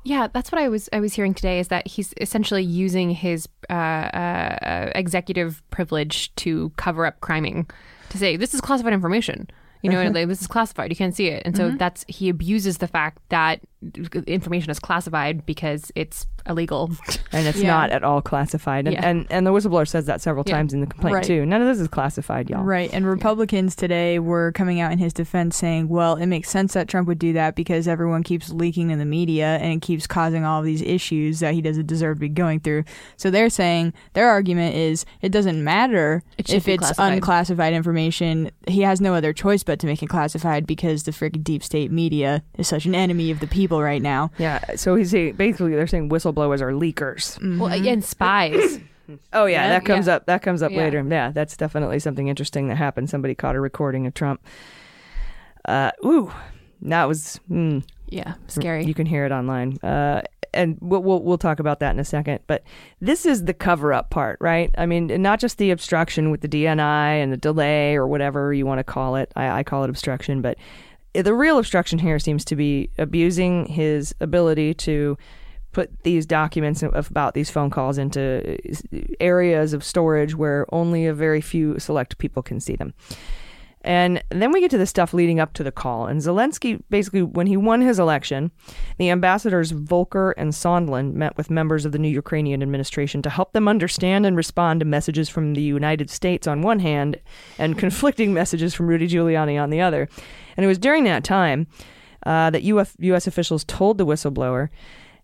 [0.04, 1.58] Yeah, that's what I was I was hearing today.
[1.58, 7.68] Is that he's essentially using his uh, uh, executive privilege to cover up criming,
[8.10, 9.48] to say this is classified information.
[9.84, 10.14] You know, mm-hmm.
[10.14, 10.90] like, this is classified.
[10.90, 11.76] You can't see it, and so mm-hmm.
[11.76, 13.60] that's he abuses the fact that
[14.26, 16.90] information is classified because it's illegal.
[17.32, 17.66] And it's Yeah.
[17.72, 18.86] not at all classified.
[18.86, 19.08] And, Yeah.
[19.08, 20.54] and, and the whistleblower says that several Yeah.
[20.54, 21.24] times in the complaint, Right.
[21.24, 21.44] too.
[21.44, 22.62] None of this is classified, y'all.
[22.62, 22.88] Right.
[22.92, 26.86] And Republicans today were coming out in his defense saying, well, it makes sense that
[26.86, 30.44] Trump would do that because everyone keeps leaking in the media and it keeps causing
[30.44, 32.84] all of these issues that he doesn't deserve to be going through.
[33.16, 37.14] So they're saying their argument is it doesn't matter It should if be it's classified.
[37.14, 38.52] unclassified information.
[38.68, 41.90] He has no other choice but to make it classified because the freaking deep state
[41.90, 44.30] media is such an enemy of the people right now.
[44.38, 44.60] Yeah.
[44.76, 47.58] So he's saying, basically, they're saying whistleblowers are leakers.
[47.58, 48.80] Well, and spies.
[49.34, 50.14] Oh yeah, Yeah, that comes yeah.
[50.14, 50.24] up.
[50.24, 50.78] That comes up Yeah.
[50.78, 51.06] later.
[51.06, 53.10] Yeah, that's definitely something interesting that happened.
[53.10, 54.40] Somebody caught a recording of Trump.
[55.66, 56.32] Uh, ooh,
[56.80, 57.38] that was.
[57.50, 58.86] Mm, yeah, scary.
[58.86, 59.76] You can hear it online.
[59.82, 60.22] Uh,
[60.54, 62.40] and we'll, we'll we'll talk about that in a second.
[62.46, 62.62] But
[63.02, 64.70] this is the cover up part, right?
[64.78, 68.64] I mean, not just the obstruction with the DNI and the delay or whatever you
[68.64, 69.30] want to call it.
[69.36, 70.56] I, I call it obstruction, but
[71.12, 75.18] the real obstruction here seems to be abusing his ability to
[75.74, 78.58] put these documents about these phone calls into
[79.20, 82.94] areas of storage where only a very few select people can see them.
[83.84, 86.06] And then we get to the stuff leading up to the call.
[86.06, 88.50] And Zelensky, basically, when he won his election,
[88.96, 93.52] the ambassadors Volker and Sondland met with members of the new Ukrainian administration to help
[93.52, 97.20] them understand and respond to messages from the United States on one hand
[97.58, 100.08] and conflicting messages from Rudy Giuliani on the other.
[100.56, 101.66] And it was during that time
[102.24, 103.26] uh, that UF, U.S.
[103.26, 104.70] officials told the whistleblower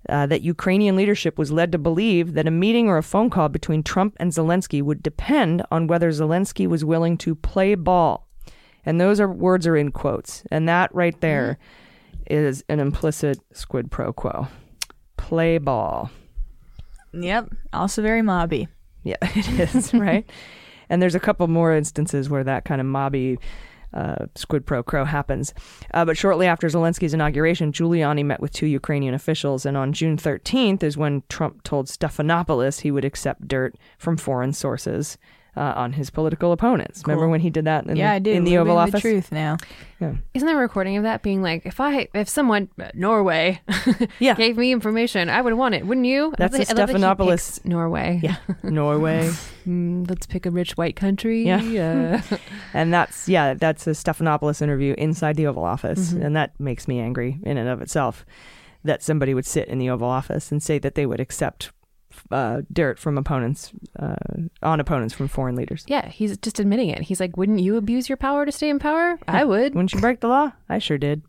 [0.09, 3.49] uh, that Ukrainian leadership was led to believe that a meeting or a phone call
[3.49, 8.27] between Trump and Zelensky would depend on whether Zelensky was willing to play ball.
[8.87, 10.43] And those are words are in quotes.
[10.51, 11.59] And that right there
[12.31, 14.49] is an implicit squid pro quo.
[15.17, 16.11] Play ball.
[17.13, 17.51] Yep.
[17.73, 18.69] Also very mobby.
[19.03, 20.29] Yeah, it is, right?
[20.89, 23.39] And there's a couple more instances where that kind of mobby
[23.93, 25.53] uh, squid pro quo happens.
[25.93, 29.67] Uh, but shortly after Zelensky's inauguration, Giuliani met with two Ukrainian officials.
[29.67, 34.53] And on June 13th is when Trump told Stephanopoulos he would accept dirt from foreign
[34.53, 35.19] sources
[35.57, 37.03] uh, on his political opponents.
[37.07, 38.31] Remember when he did that in, yeah, the, I do.
[38.33, 39.01] in the Living Oval the Office?
[39.01, 39.57] truth now.
[40.01, 43.61] Isn't there a recording of that being like, if I, if someone, uh, Norway,
[44.19, 44.35] Yeah.
[44.35, 46.33] gave me information, I would want it, wouldn't you?
[46.39, 48.21] That's love the that- I love that he Stephanopoulos- Norway.
[48.23, 49.31] Yeah, Norway.
[49.67, 51.45] Mm, let's pick a rich white country.
[51.45, 52.21] Yeah.
[52.33, 52.37] Uh,
[52.73, 56.25] And that's yeah, that's a Stephanopoulos interview inside the Oval Office, Mhm.
[56.25, 58.25] and that makes me angry in and of itself.
[58.85, 61.73] That somebody would sit in the Oval Office and say that they would accept
[62.31, 64.15] uh, dirt from opponents uh,
[64.63, 65.85] on opponents from foreign leaders.
[65.89, 67.03] yeah, he's just admitting it.
[67.03, 69.19] He's like, wouldn't you abuse your power to stay in power?
[69.27, 69.75] I would.
[69.75, 70.53] Wouldn't you break the law?
[70.69, 71.23] I sure did.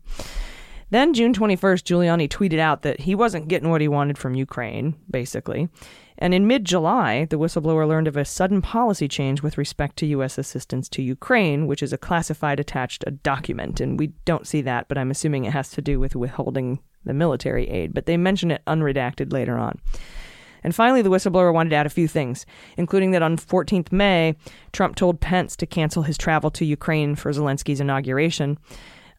[0.90, 4.94] Then June 21st, Giuliani tweeted out that he wasn't getting what he wanted from Ukraine,
[5.10, 5.70] basically.
[6.18, 10.06] And in mid July, the whistleblower learned of a sudden policy change with respect to
[10.06, 10.36] U.S.
[10.36, 13.80] assistance to Ukraine, which is a classified attached document.
[13.80, 17.14] And we don't see that, but I'm assuming it has to do with withholding the
[17.14, 17.94] military aid.
[17.94, 19.80] But they mention it unredacted later on.
[20.64, 22.46] And finally, the whistleblower wanted to add a few things,
[22.76, 24.36] including that on 14th May,
[24.72, 28.58] Trump told Pence to cancel his travel to Ukraine for Zelensky's inauguration.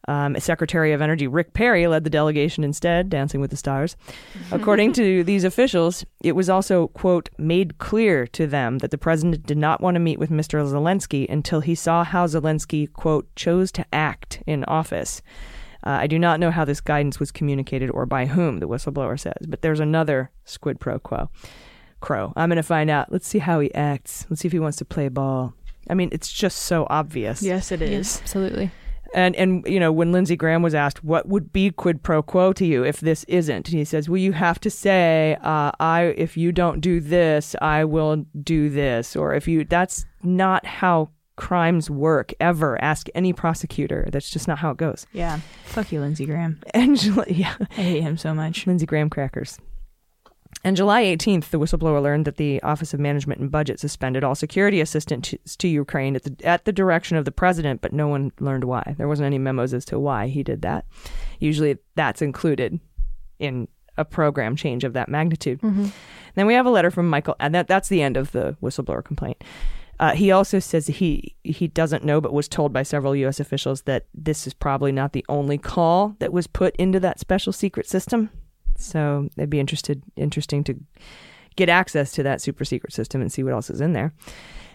[0.06, 3.96] Um, Secretary of Energy Rick Perry led the delegation instead, Dancing with the Stars.
[4.52, 9.46] According to these officials, it was also, quote, made clear to them that the president
[9.46, 10.62] did not want to meet with Mr.
[10.66, 15.22] Zelensky until he saw how Zelensky, quote, chose to act in office.
[15.84, 19.20] Uh, I do not know how this guidance was communicated or by whom, the whistleblower
[19.20, 21.28] says, but there's another squid pro quo.
[22.00, 22.32] Crow.
[22.36, 23.12] I'm going to find out.
[23.12, 24.26] Let's see how he acts.
[24.28, 25.54] Let's see if he wants to play ball.
[25.88, 27.42] I mean, it's just so obvious.
[27.42, 28.20] Yes, it is.
[28.22, 28.70] Absolutely.
[29.14, 32.52] And and you know when Lindsey Graham was asked what would be quid pro quo
[32.54, 36.36] to you if this isn't, he says, "Well, you have to say, uh, I if
[36.36, 41.90] you don't do this, I will do this, or if you that's not how crimes
[41.90, 42.80] work ever.
[42.82, 44.08] Ask any prosecutor.
[44.10, 45.40] That's just not how it goes." Yeah.
[45.64, 46.60] Fuck you, Lindsey Graham.
[46.74, 48.66] Angela, yeah, I hate him so much.
[48.66, 49.58] Lindsey Graham crackers.
[50.64, 54.34] On July 18th, the whistleblower learned that the Office of Management and Budget suspended all
[54.34, 58.08] security assistance to, to Ukraine at the, at the direction of the president, but no
[58.08, 58.94] one learned why.
[58.96, 60.86] There wasn't any memos as to why he did that.
[61.38, 62.80] Usually that's included
[63.38, 63.68] in
[63.98, 65.60] a program change of that magnitude.
[65.60, 65.88] Mm-hmm.
[66.34, 69.04] Then we have a letter from Michael, and that, that's the end of the whistleblower
[69.04, 69.44] complaint.
[70.00, 73.40] Uh, he also says he he doesn't know, but was told by several U.S.
[73.40, 77.52] officials that this is probably not the only call that was put into that special
[77.52, 78.30] secret system.
[78.76, 80.80] So it'd be interested interesting to
[81.56, 84.12] get access to that super secret system and see what else is in there.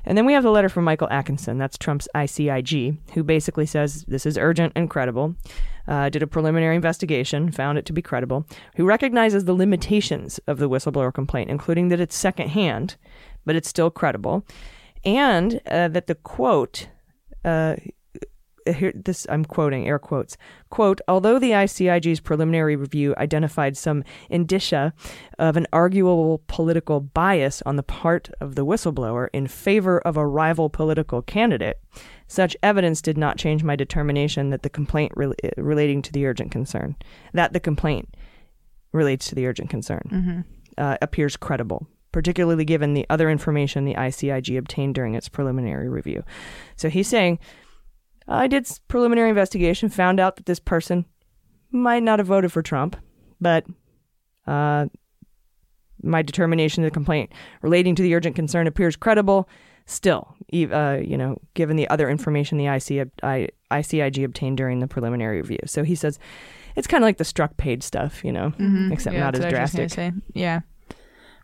[0.05, 4.05] And then we have the letter from Michael Atkinson, that's Trump's ICIG, who basically says
[4.07, 5.35] this is urgent and credible.
[5.87, 8.45] Uh, did a preliminary investigation, found it to be credible.
[8.75, 12.95] Who recognizes the limitations of the whistleblower complaint, including that it's secondhand,
[13.45, 14.45] but it's still credible,
[15.05, 16.89] and uh, that the quote
[17.45, 17.75] uh,
[18.73, 20.37] here this I'm quoting air quotes
[20.69, 24.93] quote although the ICIG's preliminary review identified some indicia
[25.37, 30.27] of an arguable political bias on the part of the whistleblower in favor of a
[30.27, 31.79] rival political candidate
[32.27, 36.51] such evidence did not change my determination that the complaint rel- relating to the urgent
[36.51, 36.95] concern
[37.33, 38.15] that the complaint
[38.91, 40.45] relates to the urgent concern
[40.77, 46.23] uh, appears credible particularly given the other information the ICIG obtained during its preliminary review
[46.75, 47.39] so he's saying
[48.31, 51.05] I did preliminary investigation, found out that this person
[51.71, 52.95] might not have voted for Trump,
[53.41, 53.65] but
[54.45, 54.85] uh,
[56.03, 57.31] my determination of the complaint
[57.63, 59.49] relating to the urgent concern appears credible.
[59.87, 64.87] Still, uh, you know, given the other information the IC, I, ICIG obtained during the
[64.87, 65.57] preliminary review.
[65.65, 66.19] So he says
[66.75, 68.53] it's kind of like the Strzok Page stuff, you know,
[68.91, 70.13] except Yeah, not as that's what I was just drastic.
[70.13, 70.39] say.
[70.39, 70.59] Yeah.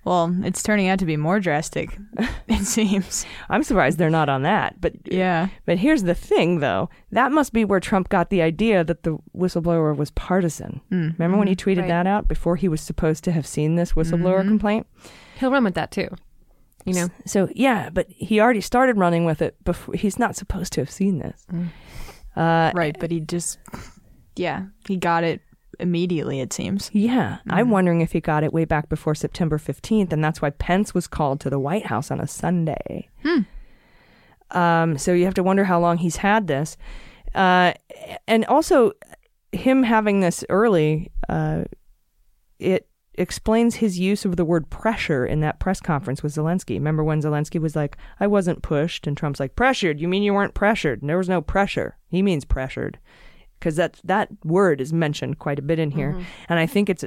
[0.05, 1.97] Well, it's turning out to be more drastic,
[2.47, 3.25] it seems.
[3.49, 4.79] I'm surprised they're not on that.
[4.79, 5.49] But Yeah.
[5.65, 6.89] But here's the thing, though.
[7.11, 10.81] That must be where Trump got the idea that the whistleblower was partisan.
[10.91, 11.17] Mm.
[11.17, 11.69] Remember when he mm-hmm.
[11.69, 11.87] tweeted Right.
[11.87, 14.49] that out before he was supposed to have seen this whistleblower mm-hmm.
[14.49, 14.87] complaint?
[15.39, 16.09] He'll run with that too.
[16.85, 19.95] You know, So, yeah, but he already started running with it before.
[19.95, 21.43] He's not supposed to have seen this.
[21.51, 21.69] Mm.
[22.35, 23.57] Uh, Right, but he just,
[24.35, 25.41] yeah, he got it
[25.79, 26.89] immediately, it seems.
[26.93, 30.49] yeah, I'm wondering if he got it way back before September 15th, and that's why
[30.51, 33.09] Pence was called to the White House on a Sunday.
[33.23, 33.39] Hmm.
[34.51, 36.77] Um, so you have to wonder how long he's had this.
[37.33, 37.73] Uh,
[38.27, 38.93] and also,
[39.51, 41.65] him having this early, uh,
[42.59, 46.75] it explains his use of the word pressure in that press conference with Zelensky.
[46.75, 49.07] Remember when Zelensky was like, I wasn't pushed?
[49.07, 49.99] And Trump's like, pressured?
[49.99, 51.01] You mean you weren't pressured?
[51.01, 51.97] And there was no pressure.
[52.09, 52.99] He means pressured.
[53.59, 56.15] Because that, that word is mentioned quite a bit in here.
[56.49, 57.03] And I think it's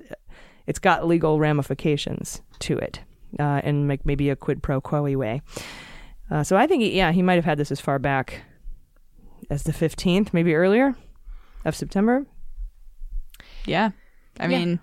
[0.66, 3.00] it's got legal ramifications to it
[3.38, 5.40] uh, in like maybe a quid pro quo way.
[6.30, 8.42] Uh, so I think, he, yeah, he might have had this as far back
[9.50, 10.94] as the 15th, maybe earlier
[11.64, 12.26] of September.
[13.66, 13.90] Yeah.
[14.38, 14.58] I Yeah.
[14.58, 14.80] mean,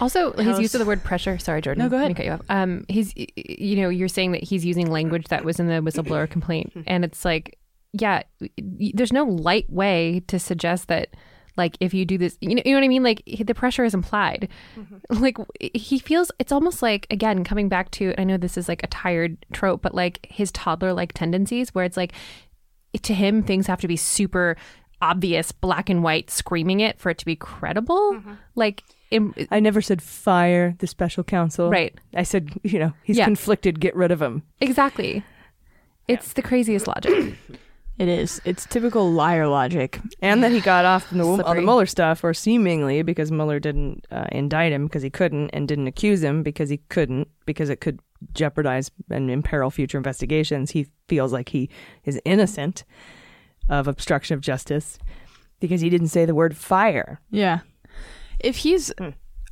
[0.00, 1.36] Also, his House- use of the word pressure.
[1.38, 1.82] Sorry, Jordan.
[1.82, 2.16] No, go Let me ahead.
[2.16, 2.40] cut you off.
[2.48, 5.66] Um, he's, y- y- you know, you're saying that he's using language that was in
[5.66, 7.57] the whistleblower complaint, and it's like,
[7.92, 8.22] yeah,
[8.58, 11.08] there's no light way to suggest that,
[11.56, 13.02] like, if you do this, you know, you know what I mean?
[13.02, 14.48] Like, the pressure is implied.
[14.76, 14.94] Mm-hmm.
[15.22, 15.38] Like,
[15.74, 18.14] he feels it's almost like again coming back to.
[18.18, 21.96] I know this is like a tired trope, but like his toddler-like tendencies, where it's
[21.96, 22.12] like,
[23.02, 24.56] to him, things have to be super
[25.00, 28.12] obvious, black and white, screaming it for it to be credible.
[28.14, 28.32] Mm-hmm.
[28.54, 28.82] Like.
[29.10, 31.70] Im- I never said fire the special counsel.
[31.70, 31.94] Right.
[32.14, 33.24] I said, you know, he's Yeah.
[33.24, 34.42] conflicted, get rid of him.
[34.60, 35.24] Exactly.
[36.06, 37.34] It's the craziest logic.
[37.98, 38.40] it is.
[38.44, 40.00] It's typical liar logic.
[40.22, 43.58] And that he got off on the, on the Mueller stuff, or seemingly because Mueller
[43.58, 47.68] didn't uh, indict him because he couldn't, and didn't accuse him because he couldn't, because
[47.68, 48.00] it could
[48.34, 50.70] jeopardize and imperil future investigations.
[50.70, 51.68] He feels like he
[52.04, 52.84] is innocent
[53.68, 54.98] of obstruction of justice
[55.60, 57.20] because he didn't say the word fire.
[57.30, 57.60] Yeah.
[58.38, 58.92] If he's,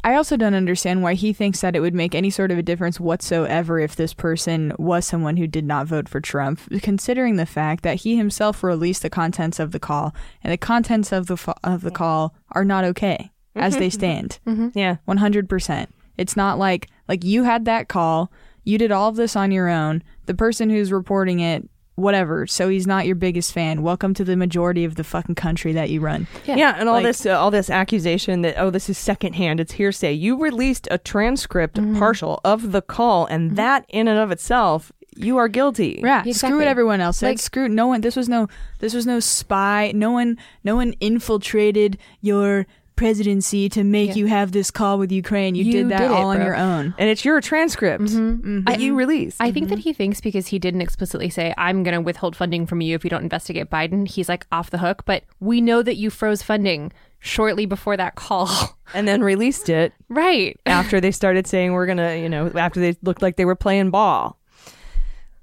[0.07, 2.63] I also don't understand why he thinks that it would make any sort of a
[2.63, 7.45] difference whatsoever if this person was someone who did not vote for Trump, considering the
[7.45, 10.15] fact that he himself released the contents of the call,
[10.45, 13.97] and the contents of the fa- of the call are not okay as they mm-hmm,
[13.97, 13.99] mm-hmm.
[13.99, 14.39] stand.
[14.47, 14.79] Mm-hmm.
[14.79, 14.97] Yeah.
[15.09, 15.89] 100%.
[16.17, 18.31] It's not like like you had that call,
[18.63, 20.05] you did all of this on your own.
[20.27, 23.83] The person who's reporting it whatever, so he's not your biggest fan.
[23.83, 26.27] Welcome to the majority of the fucking country that you run.
[26.47, 29.73] Yeah, and all Like- this uh, all this accusation that oh this is secondhand, it's
[29.73, 30.13] hearsay.
[30.13, 31.99] You released a transcript Mm-hmm.
[31.99, 36.01] partial of the call, and that in and of itself, you are guilty.
[36.05, 36.59] Yeah, screw Exactly.
[36.59, 37.29] what everyone else said.
[37.29, 38.03] Like- screw no one.
[38.03, 38.49] This was no.
[38.79, 39.93] This was no spy.
[39.95, 40.37] No one.
[40.65, 44.15] No one infiltrated your presidency to make Yeah.
[44.15, 45.55] you have this call with Ukraine.
[45.55, 46.95] You, You did that did it, all on your own.
[46.99, 48.19] And it's your transcript Mm-hmm.
[48.19, 48.65] mm-hmm.
[48.65, 48.99] that you mm-hmm.
[48.99, 49.37] released.
[49.41, 49.83] I think that mm-hmm.
[49.83, 53.05] he thinks because he didn't explicitly say, I'm going to withhold funding from you if
[53.05, 55.05] you don't investigate Biden, he's like off the hook.
[55.05, 58.79] But we know that you froze funding shortly before that call.
[58.95, 60.59] and then released it right.
[60.67, 63.91] after they started saying we're gonna, you know, after they looked like they were playing
[63.91, 64.39] ball.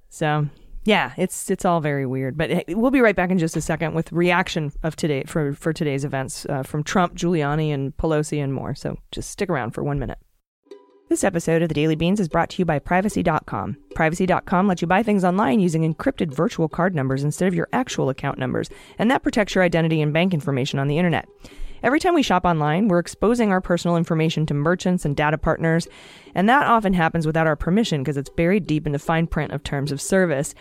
[0.10, 0.48] So
[0.86, 2.38] yeah, it's it's all very weird.
[2.38, 5.74] But we'll be right back in just a second with reaction of today for for
[5.74, 8.76] today's events uh, from Trump, Giuliani, and Pelosi and more.
[8.76, 10.20] So just stick around for one minute.
[11.10, 13.78] This episode of the Daily Beans is brought to you by Privacy.com.
[13.94, 18.10] Privacy.com lets you buy things online using encrypted virtual card numbers instead of your actual
[18.10, 21.28] account numbers, and that protects your identity and bank information on the internet.
[21.84, 25.86] Every time we shop online, we're exposing our personal information to merchants and data partners,
[26.34, 29.52] and that often happens without our permission because it's buried deep in the fine print
[29.52, 30.56] of terms of service.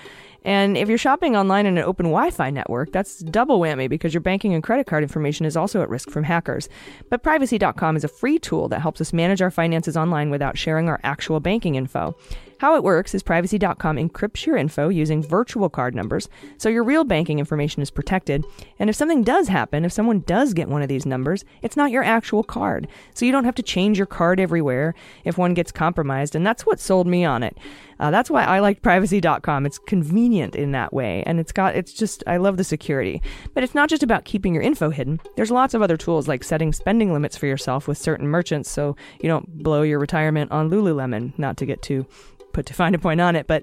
[0.44, 4.12] And if you're shopping online in an open Wi Fi network, that's double whammy because
[4.12, 6.68] your banking and credit card information is also at risk from hackers.
[7.08, 10.88] But privacy.com is a free tool that helps us manage our finances online without sharing
[10.88, 12.16] our actual banking info.
[12.62, 17.02] How it works is privacy.com encrypts your info using virtual card numbers, so your real
[17.02, 18.44] banking information is protected.
[18.78, 21.90] And if something does happen, if someone does get one of these numbers, it's not
[21.90, 22.86] your actual card.
[23.14, 24.94] So you don't have to change your card everywhere
[25.24, 26.36] if one gets compromised.
[26.36, 27.58] And that's what sold me on it.
[27.98, 29.66] Uh, that's why I like privacy.com.
[29.66, 31.24] It's convenient in that way.
[31.26, 33.20] And it's got, it's just, I love the security.
[33.54, 35.20] But it's not just about keeping your info hidden.
[35.34, 38.94] There's lots of other tools like setting spending limits for yourself with certain merchants so
[39.20, 42.06] you don't blow your retirement on Lululemon, not to get too
[42.52, 43.46] put to find a point on it.
[43.46, 43.62] But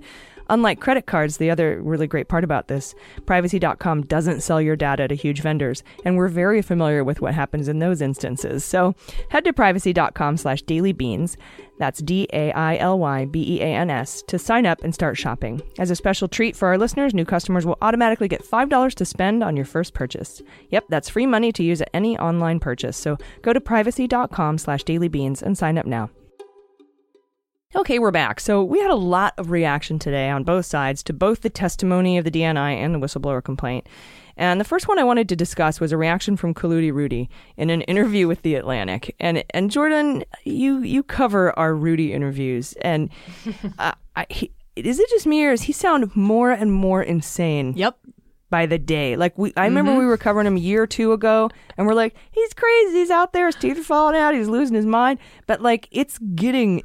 [0.49, 2.93] unlike credit cards, the other really great part about this,
[3.25, 5.84] privacy.com doesn't sell your data to huge vendors.
[6.04, 8.65] And we're very familiar with what happens in those instances.
[8.65, 8.95] So
[9.30, 11.38] head to privacy.com slash dailybeans.
[11.78, 15.62] That's D-A-I-L-Y-B-E-A-N-S to sign up and start shopping.
[15.78, 19.43] As a special treat for our listeners, new customers will automatically get $5 to spend
[19.43, 20.41] on your first purchase.
[20.71, 22.97] Yep, that's free money to use at any online purchase.
[22.97, 26.10] So go to privacy.com slash dailybeans and sign up now.
[27.75, 28.39] Okay, we're back.
[28.39, 32.17] So we had a lot of reaction today on both sides to both the testimony
[32.17, 33.86] of the DNI and the whistleblower complaint.
[34.36, 37.69] And the first one I wanted to discuss was a reaction from Kaludi Rudy in
[37.69, 39.15] an interview with The Atlantic.
[39.19, 43.12] And and Jordan, you you cover our Rudy interviews, and
[43.77, 47.73] uh, I, he, is it just me or does he sound more and more insane?
[47.77, 47.99] Yep.
[48.49, 49.15] by the day.
[49.15, 51.93] Like we, I remember we were covering him a year or two ago, and we're
[51.93, 52.97] like, he's crazy.
[52.97, 53.45] He's out there.
[53.45, 54.34] His teeth are falling out.
[54.34, 55.19] He's losing his mind.
[55.45, 56.82] But like, it's getting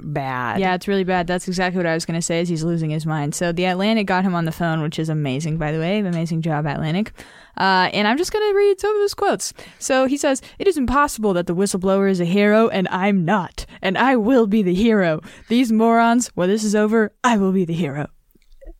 [0.00, 0.60] bad.
[0.60, 1.26] Yeah, it's really bad.
[1.26, 2.40] That's exactly what I was going to say.
[2.40, 3.34] Is he's losing his mind.
[3.34, 5.98] So the Atlantic got him on the phone, which is amazing, by the way.
[5.98, 7.12] Amazing job, Atlantic.
[7.56, 9.52] Uh, and I'm just going to read some of his quotes.
[9.78, 13.66] So he says, "It is impossible that the whistleblower is a hero, and I'm not,
[13.82, 15.20] and I will be the hero.
[15.48, 16.28] These morons.
[16.34, 18.08] When this is over, I will be the hero."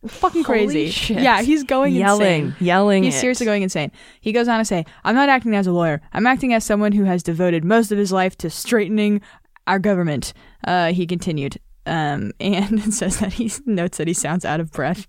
[0.07, 0.89] Fucking Holy crazy.
[0.89, 1.21] shit.
[1.21, 2.55] Yeah, he's going yelling, insane.
[2.59, 3.03] yelling.
[3.03, 3.19] He's it.
[3.19, 3.89] seriously going insane.
[4.19, 6.01] He goes on to say, I'm not acting as a lawyer.
[6.11, 9.21] I'm acting as someone who has devoted most of his life to straightening
[9.65, 10.33] our government.
[10.63, 11.59] Uh, he continued.
[11.85, 15.07] Um, and says that he notes that he sounds out of breath.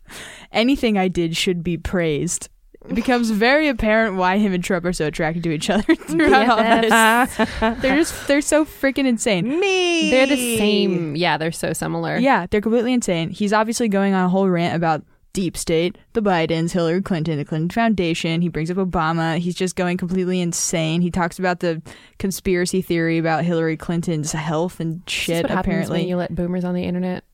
[0.52, 2.48] Anything I did should be praised.
[2.86, 6.50] It becomes very apparent why him and Trump are so attracted to each other throughout
[6.50, 7.80] all this.
[7.80, 9.58] They're just they're so freaking insane.
[9.58, 10.10] Me.
[10.10, 11.16] They're the same.
[11.16, 12.18] Yeah, they're so similar.
[12.18, 13.30] Yeah, they're completely insane.
[13.30, 15.02] He's obviously going on a whole rant about
[15.34, 18.40] deep state, the Bidens, Hillary Clinton, the Clinton Foundation.
[18.40, 19.36] He brings up Obama.
[19.36, 21.02] He's just going completely insane.
[21.02, 21.82] He talks about the
[22.18, 25.44] conspiracy theory about Hillary Clinton's health and shit.
[25.50, 27.24] apparently, when you let boomers on the internet.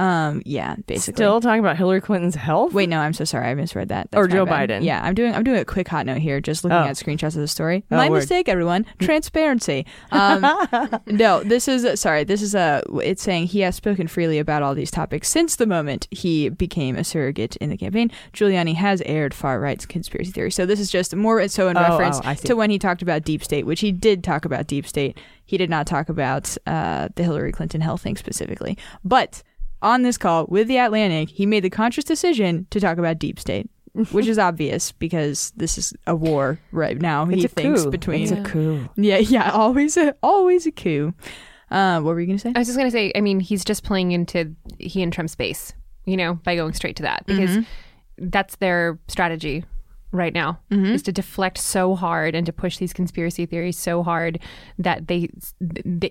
[0.00, 1.16] Um, yeah, basically.
[1.18, 2.72] Still talking about Hillary Clinton's health.
[2.72, 3.48] Wait, no, I'm so sorry.
[3.48, 4.08] I misread that.
[4.14, 4.70] Or Joe bad.
[4.70, 4.84] Biden.
[4.84, 5.34] Yeah, I'm doing.
[5.34, 6.40] I'm doing a quick hot note here.
[6.40, 6.84] Just looking Oh.
[6.84, 7.84] at screenshots of the story.
[7.90, 8.18] Oh, my word.
[8.20, 8.86] mistake, everyone.
[8.98, 9.84] Transparency.
[10.10, 10.40] Um,
[11.06, 12.24] no, this is sorry.
[12.24, 12.82] This is a.
[13.02, 16.96] It's saying he has spoken freely about all these topics since the moment he became
[16.96, 18.10] a surrogate in the campaign.
[18.32, 20.50] Giuliani has aired far right conspiracy theory.
[20.50, 23.24] So this is just more so in Oh, reference oh, to when he talked about
[23.24, 25.18] deep state, which he did talk about deep state.
[25.44, 29.42] He did not talk about uh, the Hillary Clinton health thing specifically, but.
[29.82, 33.38] On this call with the Atlantic, he made the conscious decision to talk about deep
[33.40, 33.68] state.
[34.12, 37.24] which is obvious because this is a war right now.
[37.26, 37.90] He It's a thinks coup.
[37.90, 38.88] between It's a coup.
[38.96, 41.12] yeah, yeah, always a always a coup.
[41.70, 42.52] Uh, what were you gonna say?
[42.54, 45.72] I was just gonna say, I mean, he's just playing into he and Trump's base,
[46.04, 47.64] you know, by going straight to that because
[48.18, 49.64] that's their strategy
[50.12, 50.86] right now mm-hmm.
[50.86, 54.40] is to deflect so hard and to push these conspiracy theories so hard
[54.78, 55.30] that they,
[55.60, 56.08] they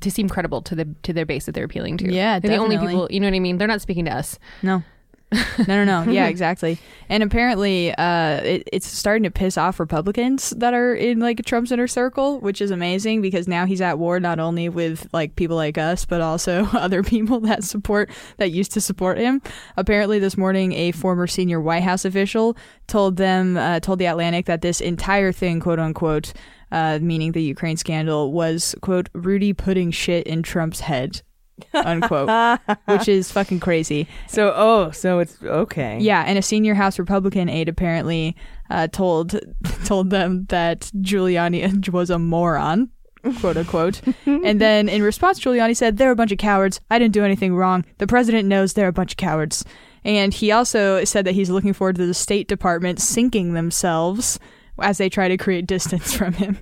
[0.00, 2.12] to seem credible to the to their base that they're appealing to.
[2.12, 3.08] Yeah, they're the only people.
[3.10, 3.58] You know what I mean?
[3.58, 4.38] They're not speaking to us.
[4.62, 4.82] No.
[5.66, 6.12] No, no, no.
[6.12, 6.78] Yeah, exactly.
[7.08, 11.72] And apparently, uh, it, it's starting to piss off Republicans that are in like Trump's
[11.72, 15.56] inner circle, which is amazing because now he's at war not only with like people
[15.56, 19.40] like us, but also other people that support that used to support him.
[19.76, 22.56] Apparently, this morning, a former senior White House official
[22.86, 26.32] told them, uh, told the Atlantic that this entire thing, quote unquote,
[26.70, 31.22] uh, meaning the Ukraine scandal, was quote Rudy putting shit in Trump's head.
[31.74, 32.28] Unquote,
[32.86, 34.08] which is fucking crazy.
[34.28, 35.98] So, oh, so it's okay.
[36.00, 38.36] Yeah, and a senior House Republican aide apparently
[38.70, 39.38] uh, told
[39.84, 42.90] told them that Giuliani was a moron,
[43.40, 44.00] quote unquote.
[44.26, 46.80] and then in response, Giuliani said, "They're a bunch of cowards.
[46.90, 47.84] I didn't do anything wrong.
[47.98, 49.64] The president knows they're a bunch of cowards."
[50.04, 54.38] And he also said that he's looking forward to the State Department sinking themselves
[54.80, 56.58] as they try to create distance from him.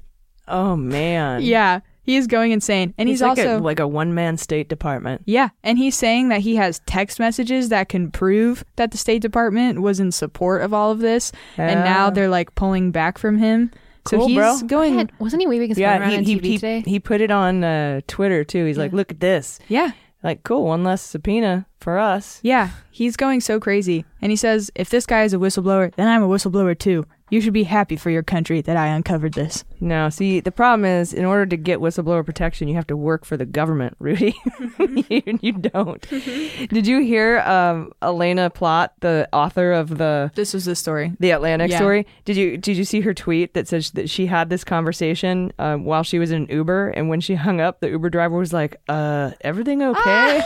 [0.46, 1.42] Oh man.
[1.42, 1.80] Yeah,
[2.11, 4.68] he is going insane, and he's, He's, like also a, like a one man State
[4.68, 5.22] Department.
[5.26, 9.22] yeah, and he's saying that he has text messages that can prove that the State
[9.22, 13.38] Department was in support of all of this, and now they're like pulling back from
[13.38, 13.70] him.
[14.08, 14.58] So Cool, he's bro.
[14.66, 16.82] going, Man, wasn't he waving his phone Yeah, around he on he, TV he, today?
[16.86, 18.64] he put it on uh, Twitter too.
[18.64, 19.90] He's like, "Look at this." yeah,
[20.22, 22.40] Like, cool, one less subpoena for us.
[22.42, 26.08] yeah, he's going so crazy, and he says, if this guy is a whistleblower, then
[26.08, 27.06] I'm a whistleblower too.
[27.30, 29.64] You should be happy for your country that I uncovered this.
[29.80, 33.24] No, see, the problem is, in order to get whistleblower protection, you have to work
[33.24, 34.36] for the government, Rudy.
[34.78, 36.00] you, you don't.
[36.10, 41.12] Did you hear um, Elaina Plott, the author of the This was the story.
[41.20, 41.78] the Atlantic Yeah.
[41.78, 42.06] story?
[42.24, 45.84] Did you did you see her tweet that says that she had this conversation um,
[45.84, 48.76] while she was in Uber, and when she hung up, the Uber driver was like,
[48.88, 50.42] "Uh, everything okay?"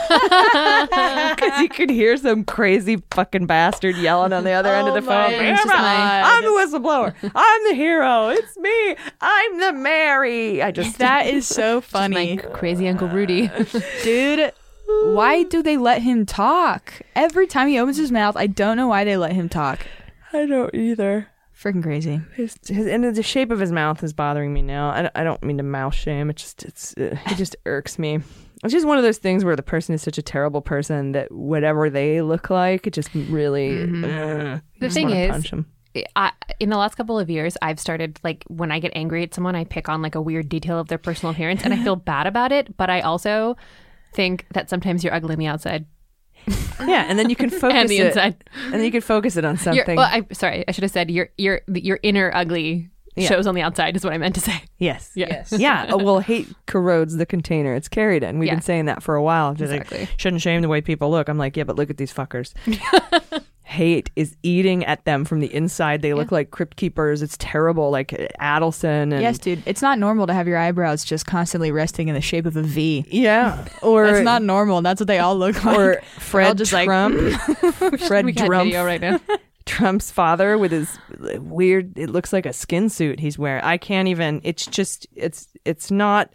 [1.35, 5.01] Because you could hear some crazy fucking bastard yelling on the other end of the
[5.01, 5.31] phone.
[5.33, 6.74] It's just I'm the whistleblower.
[7.35, 8.29] I'm the hero.
[8.29, 8.95] It's me.
[9.21, 10.61] I'm the Mary.
[10.61, 13.49] I just That is so funny, like crazy Uncle Rudy.
[13.49, 13.63] Uh,
[14.03, 14.51] dude.
[14.87, 17.01] Why do they let him talk?
[17.15, 19.85] Every time he opens his mouth, I don't know why they let him talk.
[20.31, 21.27] I don't either.
[21.59, 22.21] Freaking crazy.
[22.35, 24.89] His, his, and the shape of his mouth is bothering me now.
[24.89, 26.29] I, I don't mean to mouth shame.
[26.29, 28.19] It just it's uh, it just irks me.
[28.63, 31.31] It's just one of those things where the person is such a terrible person that
[31.31, 33.81] whatever they look like, it just really.
[33.83, 35.65] ugh, The just thing is- punch 'em.
[36.15, 39.33] I, in the last couple of years, I've started like when I get angry at
[39.33, 41.95] someone, I pick on like a weird detail of their personal appearance, and I feel
[42.13, 42.75] bad about it.
[42.77, 43.57] But I also
[44.13, 45.85] think that sometimes you're ugly on the outside
[46.79, 48.43] yeah, and then you can focus and the it, inside.
[48.65, 49.95] and then you can focus it on You're, something.
[49.95, 53.27] well, I sorry, I should have said your your your inner ugly Yeah.
[53.29, 54.61] shows on the outside is what I meant to say.
[54.77, 55.51] yes, Yes.
[55.57, 55.87] yeah.
[55.93, 58.37] uh, Well, hate corrodes the container it's carried in.
[58.39, 58.55] We've Yeah.
[58.55, 59.53] been saying that for a while.
[59.55, 60.07] Just like, Exactly.
[60.17, 61.29] shouldn't shame the way people look.
[61.29, 62.53] I'm like, yeah, but look at these fuckers.
[63.67, 66.03] Hate is eating at them from the inside.
[66.03, 67.23] They look like crypt keepers.
[67.23, 67.89] It's terrible.
[67.89, 68.09] Like
[68.39, 69.63] Adelson and Yes, dude.
[69.65, 72.61] It's not normal to have your eyebrows just constantly resting in the shape of a
[72.61, 73.05] V.
[73.09, 74.81] yeah, or it's not normal.
[74.83, 75.77] That's what they all look like.
[75.79, 77.17] or Fred just like- Trump,
[78.07, 79.19] Fred we got Trump, video right now.
[79.65, 80.99] Trump's father with his
[81.39, 81.97] weird.
[81.97, 83.63] It looks like a skin suit he's wearing.
[83.63, 84.41] I can't even.
[84.43, 85.07] It's just.
[85.15, 85.47] It's.
[85.65, 86.31] It's not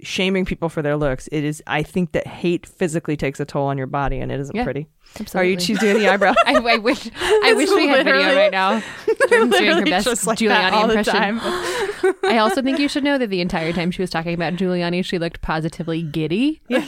[0.00, 1.28] shaming people for their looks.
[1.30, 1.62] It is.
[1.66, 4.64] I think that hate physically takes a toll on your body, and it isn't Yeah.
[4.64, 4.88] pretty.
[5.14, 5.52] Are Absolutely.
[5.52, 5.60] you?
[5.60, 6.32] She's doing the eyebrow.
[6.46, 8.82] I, I wish I wish we had video right now.
[9.28, 11.12] Jordan's doing her best like Giuliani all impression.
[11.12, 11.38] time.
[12.24, 15.04] I also think you should know that the entire time she was talking about Giuliani,
[15.04, 16.62] she looked positively giddy.
[16.68, 16.78] yeah.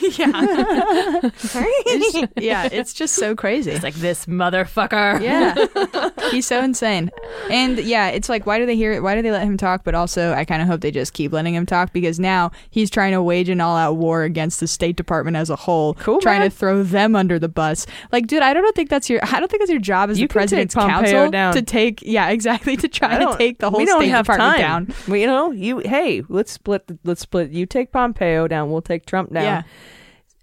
[1.85, 3.71] It's- yeah, it's just so crazy.
[3.71, 5.21] It's like this motherfucker.
[5.21, 6.29] Yeah.
[6.31, 7.11] He's so insane.
[7.49, 9.03] And yeah, it's like why do they hear it?
[9.03, 9.83] Why do they let him talk?
[9.83, 12.89] But also I kind of hope they just keep letting him talk because now he's
[12.89, 16.39] trying to wage an all-out war against the State Department as a whole, Cool, trying
[16.39, 16.49] man.
[16.49, 17.85] to throw them under the bus.
[18.11, 20.27] Like, dude, I don't think that's your I don't think that's your job as You
[20.27, 21.53] the president's counsel down.
[21.53, 23.99] to take yeah, exactly, to try to take the whole thing down.
[23.99, 24.85] we don't State have Department time.
[24.85, 24.95] down.
[25.07, 26.89] We, you know, you hey, let's split.
[27.03, 27.51] Let's split.
[27.51, 28.71] You take Pompeo down.
[28.71, 29.43] We'll take Trump down.
[29.43, 29.63] Yeah.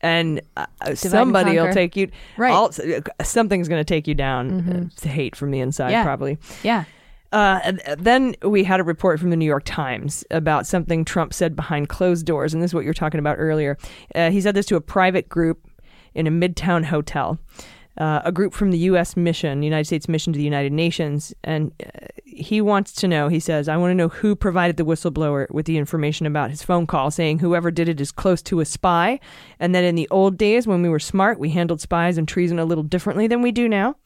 [0.05, 2.11] And uh, somebody will take you.
[2.37, 2.51] Right.
[2.53, 2.73] all-
[3.23, 4.91] something's going to take you down.
[5.05, 6.03] Uh, hate from the inside, Yeah.
[6.03, 6.39] probably.
[6.65, 6.85] Yeah.
[7.31, 11.55] Uh, then we had a report from the New York Times about something Trump said
[11.57, 13.79] behind closed doors, and this is what you were talking about earlier.
[14.15, 15.67] Uh, he said this to a private group
[16.15, 17.39] in a midtown hotel,
[17.99, 19.17] uh, a group from the U.S.
[19.17, 23.29] mission, United States mission to the United Nations, and uh, he wants to know.
[23.29, 26.63] He says, "I want to know who provided the whistleblower with the information about his
[26.63, 29.21] phone call, saying whoever did it is close to a spy,
[29.61, 32.59] and that in the old days when we were smart, we handled spies and treason
[32.59, 33.97] a little differently than we do now."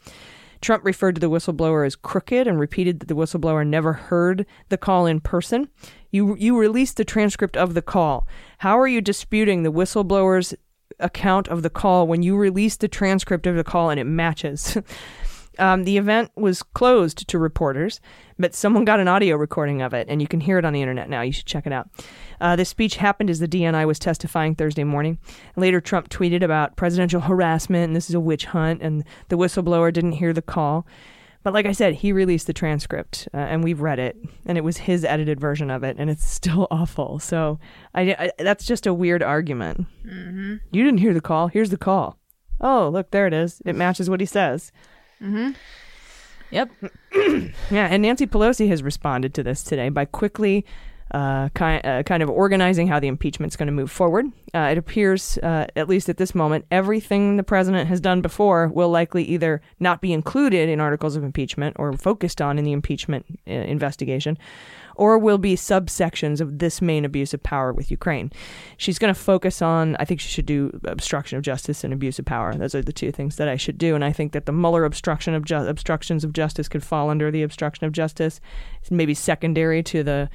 [0.61, 4.78] Trump referred to the whistleblower as crooked and repeated that the whistleblower never heard the
[4.78, 5.68] call in person.
[6.11, 8.26] You you released the transcript of the call.
[8.59, 10.54] How are you disputing the whistleblower's
[10.99, 14.78] account of the call when you release the transcript of the call and it matches?
[15.59, 18.01] Um, the event was closed to reporters,
[18.39, 20.82] but someone got an audio recording of it, and you can hear it on the
[20.82, 21.22] internet now.
[21.22, 21.89] You should check it out.
[22.41, 25.18] Uh, the speech happened as the DNI was testifying Thursday morning.
[25.57, 29.93] Later, Trump tweeted about presidential harassment, and this is a witch hunt, and the whistleblower
[29.93, 30.87] didn't hear the call.
[31.47, 34.16] But like I said, he released the transcript, uh, and we've read it,
[34.47, 37.20] and it was his edited version of it, and it's still awful.
[37.20, 37.61] So
[37.94, 39.86] I, I- that's just a weird argument.
[40.72, 41.47] You didn't hear the call.
[41.47, 42.18] Here's the call.
[42.61, 43.62] Oh, look, there it is.
[43.64, 44.72] It matches what he says.
[46.51, 46.70] Yep.
[47.70, 50.64] Yeah, and Nancy Pelosi has responded to this today by quickly
[51.12, 54.26] uh, kind, uh, kind of organizing how the impeachment's going to move forward.
[54.54, 58.68] Uh, it appears, uh, at least at this moment, everything the president has done before
[58.68, 62.72] will likely either not be included in articles of impeachment or focused on in the
[62.72, 64.36] impeachment uh, investigation,
[64.96, 68.32] or will be subsections of this main abuse of power with Ukraine.
[68.76, 72.18] She's going to focus on, I think she should do obstruction of justice and abuse
[72.18, 72.54] of power.
[72.54, 73.94] Those are the two things that I should do.
[73.94, 77.30] And I think that the Mueller obstruction of ju- obstructions of justice could fall under
[77.30, 78.40] the obstruction of justice.
[78.80, 80.30] It's maybe secondary to the,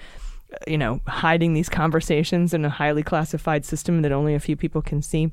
[0.67, 4.81] you know, hiding these conversations in a highly classified system that only a few people
[4.81, 5.31] can see.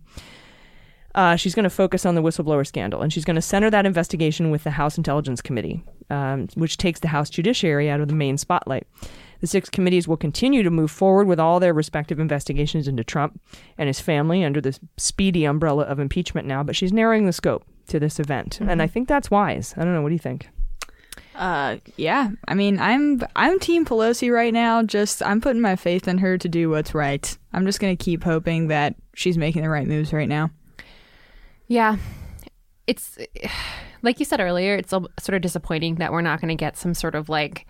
[1.15, 3.87] Uh, she's going to focus on the whistleblower scandal, and she's going to center that
[3.87, 8.15] investigation with the House Intelligence Committee, um, which takes the House Judiciary out of the
[8.15, 8.87] main spotlight.
[9.41, 13.41] The six committees will continue to move forward with all their respective investigations into Trump
[13.77, 17.65] and his family under the speedy umbrella of impeachment now, but she's narrowing the scope
[17.89, 19.75] to this event, and I think that's wise.
[19.77, 20.03] I don't know.
[20.03, 20.51] What do you think?
[21.39, 22.31] Uh, yeah.
[22.49, 24.83] I mean, I'm I'm Team Pelosi right now.
[24.83, 27.39] Just I'm putting my faith in her to do what's right.
[27.53, 30.51] I'm just gonna keep hoping that she's making the right moves right now.
[31.69, 31.97] Yeah.
[32.89, 33.19] It's
[34.03, 37.15] like you said earlier, it's sort of disappointing that we're not to get some sort
[37.15, 37.67] of like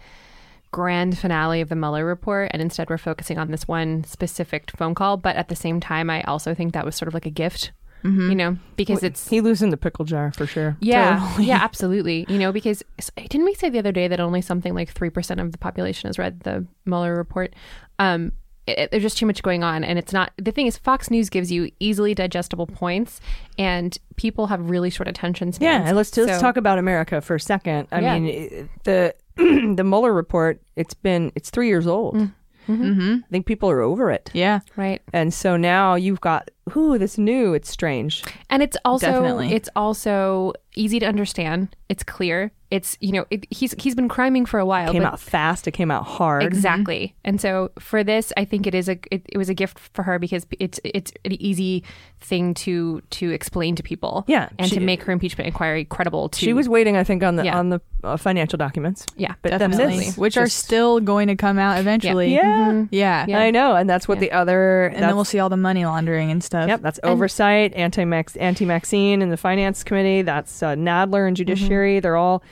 [0.70, 2.50] grand finale of the Mueller report.
[2.52, 5.18] And instead, we're focusing on this one specific phone call.
[5.18, 7.72] But at the same time, I also think that was sort of like a gift,
[8.04, 9.28] you know, because it's.
[9.28, 10.76] He loosened the pickle jar for sure.
[10.80, 11.46] Yeah, Totally.
[11.48, 12.24] yeah, absolutely.
[12.28, 12.82] You know, because
[13.16, 16.08] didn't we say the other day that only something like three percent of the population
[16.08, 17.54] has read the Mueller report?
[17.98, 18.32] Um,
[18.66, 20.32] it, it- there's just too much going on, and it's not.
[20.36, 23.20] The thing is, Fox News gives you easily digestible points,
[23.58, 25.62] and people have really short attention spans.
[25.64, 27.88] Yeah, and let's let's talk about America for a second.
[27.92, 28.18] I Yeah.
[28.18, 30.60] mean, the the Mueller report.
[30.76, 32.28] It's been it's three years old.
[32.68, 33.14] Mm-hmm.
[33.24, 34.60] I think people are over it, Yeah.
[34.76, 37.54] right, and so now you've got who this new.
[37.54, 38.22] It's strange.
[38.50, 39.52] and it's also Definitely.
[39.54, 41.74] it's also easy to understand.
[41.88, 42.52] It's clear.
[42.70, 44.90] It's you know it, he's he's been criming for a while.
[44.90, 45.66] It came but out fast.
[45.66, 46.42] It came out hard.
[46.42, 47.14] Exactly.
[47.24, 50.02] And so for this, I think it is a it, it was a gift for
[50.02, 51.82] her because it's it's an easy
[52.20, 54.24] thing to to explain to people.
[54.26, 56.28] Yeah, and she- to make her impeachment inquiry credible.
[56.28, 57.58] To She was waiting, I think, on the Yeah.
[57.58, 59.04] on the uh, financial documents.
[59.16, 59.98] yeah, But Definitely.
[59.98, 62.32] this Which are still going to come out eventually.
[62.34, 63.24] Yeah, Yeah.
[63.26, 63.40] Yeah.
[63.40, 64.20] I know, and that's what Yeah.
[64.28, 64.86] the other.
[64.86, 66.68] And then we'll see all the money laundering and stuff.
[66.68, 68.02] Yep, that's oversight, Auntie
[68.38, 70.22] Auntie Maxine in the finance committee.
[70.22, 71.98] That's uh, Nadler and judiciary.
[72.00, 72.42] They're all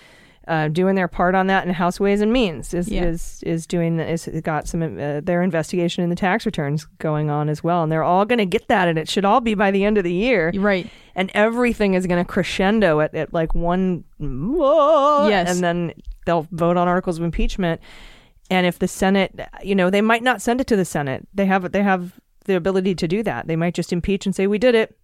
[0.48, 1.66] uh, doing their part on that.
[1.66, 3.04] And House Ways and Means is Yeah.
[3.04, 7.30] is is doing the- is got some uh, their investigation in the tax returns going
[7.30, 7.82] on as well.
[7.82, 9.98] And they're all going to get that, and it should all be by the end
[9.98, 10.52] of the year.
[10.56, 10.88] Right.
[11.14, 14.04] And everything is going to crescendo at, at like one.
[14.20, 15.50] Yes.
[15.50, 15.92] and then
[16.26, 17.80] they'll vote on articles of impeachment.
[18.50, 21.26] And if the Senate, you know, they might not send it to the Senate.
[21.34, 22.12] They have they have
[22.44, 23.48] the ability to do that.
[23.48, 24.96] They might just impeach and say, "We did it.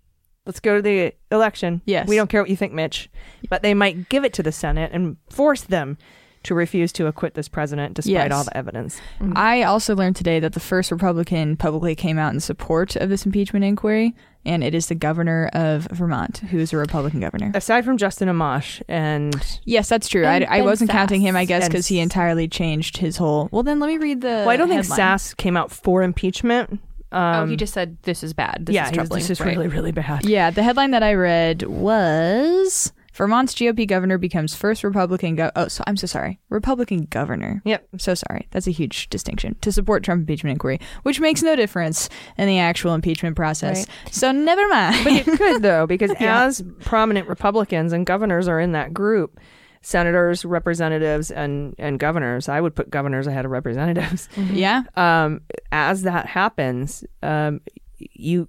[0.47, 2.09] Let's go to the election." Yes.
[2.09, 3.09] we don't care what you think, Mitch.
[3.49, 5.99] But they might give it to the Senate and force them
[6.45, 8.33] to refuse to acquit this president despite Yes.
[8.33, 9.01] all the evidence.
[9.21, 9.35] Mm.
[9.37, 13.25] I also learned today that the first Republican publicly came out in support of this
[13.25, 14.13] impeachment inquiry,
[14.45, 17.53] and it is the governor of Vermont, who is a Republican governor.
[17.55, 20.25] Aside from Justin Amash and Yes, that's true.
[20.25, 23.49] I, I wasn't counting him, I guess, because he entirely changed his whole.
[23.53, 24.27] Well, then let me read the.
[24.27, 24.85] well, I don't think.
[24.85, 26.81] Sasse came out for impeachment.
[27.13, 28.67] Um, oh, he just said this is bad.
[28.67, 29.21] This yeah, is troubling.
[29.21, 29.57] this is Right.
[29.57, 30.25] really really bad.
[30.25, 35.37] Yeah, the headline that I read was Vermont's GOP governor becomes first Republican.
[35.37, 36.41] Go- oh, so I'm so sorry.
[36.49, 37.61] Republican governor.
[37.67, 37.87] Yep.
[37.93, 38.49] I'm so sorry.
[38.53, 42.09] That's a huge distinction to support Trump impeachment inquiry, which makes no difference
[42.39, 43.87] in the actual impeachment process.
[44.11, 45.05] So never mind.
[45.05, 46.45] But it could though, because Yeah.
[46.45, 49.39] as prominent Republicans and governors are in that group,
[49.83, 52.49] senators, representatives, and and governors.
[52.49, 54.29] I would put governors ahead of representatives.
[54.53, 54.83] yeah.
[54.97, 57.61] Um, as that happens, um,
[57.99, 58.49] you,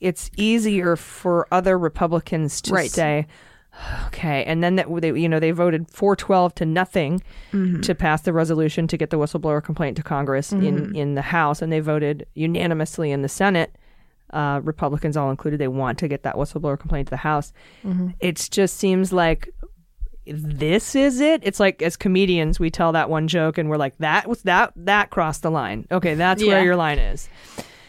[0.00, 2.90] it's easier for other Republicans to Right.
[2.90, 3.26] say.
[4.06, 7.82] Okay, and then that they, you know, they voted four twelve to nothing Mm-hmm.
[7.82, 11.60] to pass the resolution to get the whistleblower complaint to Congress in in the House,
[11.62, 13.76] and they voted unanimously in the Senate.
[14.32, 17.52] Uh, Republicans all included, they want to get that whistleblower complaint to the House.
[18.18, 19.50] It just seems like
[20.26, 21.40] this is it.
[21.44, 24.72] It's like as comedians, we tell that one joke and we're like, that was that
[24.76, 25.86] that crossed the line.
[25.90, 26.54] Okay, that's Yeah.
[26.54, 27.28] where your line is.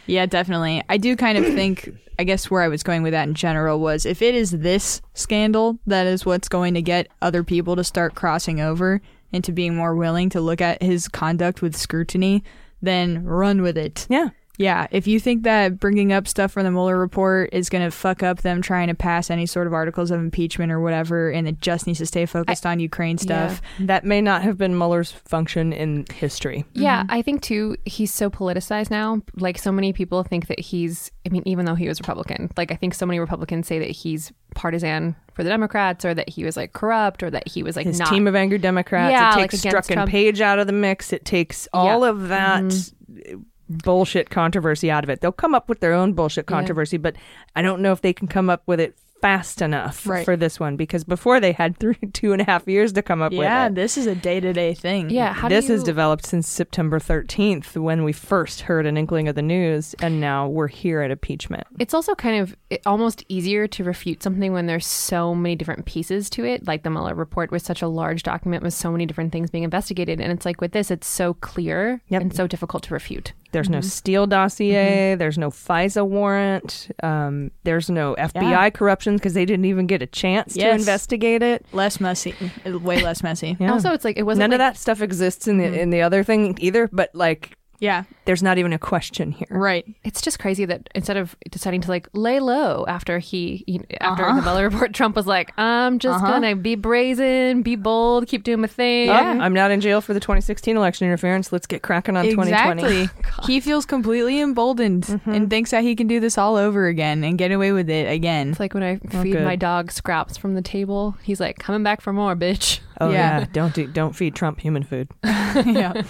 [0.06, 0.84] Yeah, definitely.
[0.88, 3.80] I do kind of think, I guess where I was going with that in general
[3.80, 7.84] was if it is this scandal that is what's going to get other people to
[7.84, 9.02] start crossing over
[9.34, 12.44] into being more willing to look at his conduct with scrutiny,
[12.82, 14.08] then run with it.
[14.10, 14.30] Yeah.
[14.58, 17.92] Yeah, if you think that bringing up stuff from the Mueller report is going to
[17.92, 21.48] fuck up them trying to pass any sort of articles of impeachment or whatever, and
[21.48, 23.62] it just needs to stay focused on Ukraine stuff.
[23.80, 26.66] That may not have been Mueller's function in history.
[26.74, 27.12] Yeah, mm-hmm.
[27.12, 29.22] I think too, he's so politicized now.
[29.36, 32.72] Like, so many people think that he's, I mean, even though he was Republican, like,
[32.72, 36.44] I think so many Republicans say that he's partisan for the Democrats or that he
[36.44, 38.10] was like corrupt or that he was like His not.
[38.10, 39.12] team of angry Democrats.
[39.12, 40.10] Yeah, it like takes against Strzok and Trump.
[40.10, 41.14] Page out of the mix.
[41.14, 42.10] It takes all Yeah.
[42.10, 43.42] of that mm-hmm.
[43.70, 45.22] Bullshit controversy out of it.
[45.22, 46.56] They'll come up with their own bullshit Yeah.
[46.56, 47.16] controversy, but
[47.56, 50.24] I don't know if they can come up with it fast enough Right.
[50.24, 53.20] for this one because before they had three, two and a half years to come
[53.20, 53.50] up Yeah, with it.
[53.50, 55.10] Yeah, this is a day to day thing.
[55.10, 58.96] yeah, how this do you, has developed since September 13th when we first heard an
[58.96, 61.66] inkling of the news, and now we're here at impeachment.
[61.80, 65.86] It's also kind of it, almost easier to refute something when there's so many different
[65.86, 66.68] pieces to it.
[66.68, 69.64] Like the Mueller report was such a large document with so many different things being
[69.64, 70.20] investigated.
[70.20, 72.22] And it's like with this, it's so clear Yep.
[72.22, 73.34] and so difficult to refute.
[73.54, 73.88] There's no mm-hmm.
[73.88, 75.14] Steele dossier.
[75.14, 75.20] Mm-hmm.
[75.20, 76.90] There's no FISA warrant.
[77.02, 81.66] Um, there's no FBI corruption because they didn't even get a chance to investigate it.
[81.72, 83.56] Less messy, way less messy.
[83.60, 83.72] Yeah.
[83.72, 85.76] Also, it's like it wasn't None like, of that stuff exists in the mm-hmm.
[85.76, 86.90] in the other thing either.
[86.92, 89.48] But like, Yeah, there's not even a question here.
[89.52, 89.86] right.
[90.04, 93.86] It's just crazy that instead of deciding to like lay low after he you know,
[94.02, 94.36] after Uh-huh.
[94.38, 98.62] the Mueller report, Trump was like, "I'm just gonna be brazen, be bold, keep doing
[98.62, 101.52] my thing." Oh, I'm not in jail for the 2016 election interference.
[101.52, 103.10] Let's get cracking on 2020.
[103.46, 107.38] He feels completely emboldened and thinks that he can do this all over again and
[107.38, 108.50] get away with it again.
[108.52, 109.44] It's like when I feed good.
[109.44, 111.16] my dog scraps from the table.
[111.24, 113.40] He's like, "Coming back for more, bitch." Oh yeah.
[113.40, 113.46] Yeah.
[113.52, 115.10] don't do, don't feed Trump human food.
[115.24, 116.02] yeah.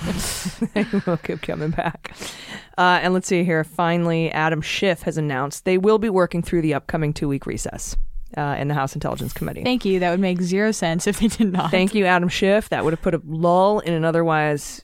[1.05, 2.15] we'll keep coming back.
[2.77, 3.63] Uh, and let's see here.
[3.63, 7.97] Finally, Adam Schiff has announced they will be working through the upcoming two week recess
[8.37, 9.63] uh, in the House Intelligence Committee.
[9.63, 9.99] Thank you.
[9.99, 11.71] That would make zero sense if they did not.
[11.71, 12.69] Thank you, Adam Schiff.
[12.69, 14.83] That would have put a lull in an otherwise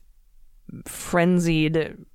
[0.85, 2.05] frenzied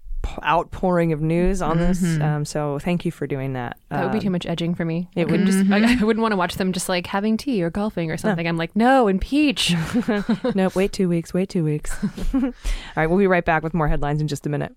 [0.44, 2.02] outpouring of news on this.
[2.20, 3.78] Um, so thank you for doing that.
[3.90, 5.08] That would be Um, too much edging for me.
[5.16, 5.70] it I would- just.
[5.70, 8.46] I, I wouldn't want to watch them just like having tea or golfing or something.
[8.46, 9.74] I'm like, no, impeach.
[10.54, 11.32] no, wait two weeks.
[11.34, 11.96] Wait two weeks.
[12.34, 12.52] All
[12.96, 14.74] right, we'll be right back with more headlines in just a minute.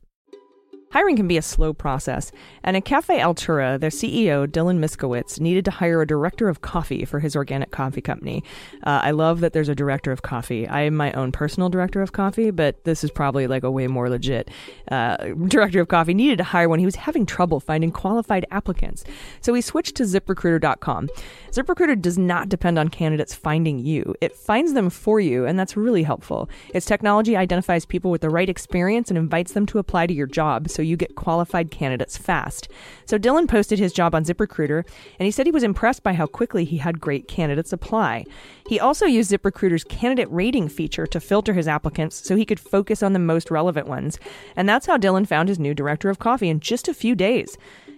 [0.91, 2.33] Hiring can be a slow process,
[2.63, 7.05] and at Cafe Altura, their CEO, Dylan Miskowitz, needed to hire a director of coffee
[7.05, 8.43] for his organic coffee company.
[8.83, 10.67] Uh, I love that there's a director of coffee.
[10.67, 13.87] I am my own personal director of coffee, but this is probably like a way
[13.87, 14.49] more legit.
[14.89, 15.15] Uh,
[15.47, 19.05] director of coffee needed to hire when he was having trouble finding qualified applicants.
[19.39, 21.07] So he switched to ziprecruiter.com.
[21.51, 25.77] ZipRecruiter does not depend on candidates finding you, it finds them for you, and that's
[25.77, 26.49] really helpful.
[26.73, 30.27] Its technology identifies people with the right experience and invites them to apply to your
[30.27, 32.67] job so you get qualified candidates fast.
[33.05, 34.85] So Dylan posted his job on ZipRecruiter,
[35.19, 38.25] and he said he was impressed by how quickly he had great candidates apply.
[38.67, 43.01] He also used ZipRecruiter's candidate rating feature to filter his applicants so he could focus
[43.01, 44.19] on the most relevant ones.
[44.55, 47.57] And that's how Dylan found his new director of coffee in just a few days.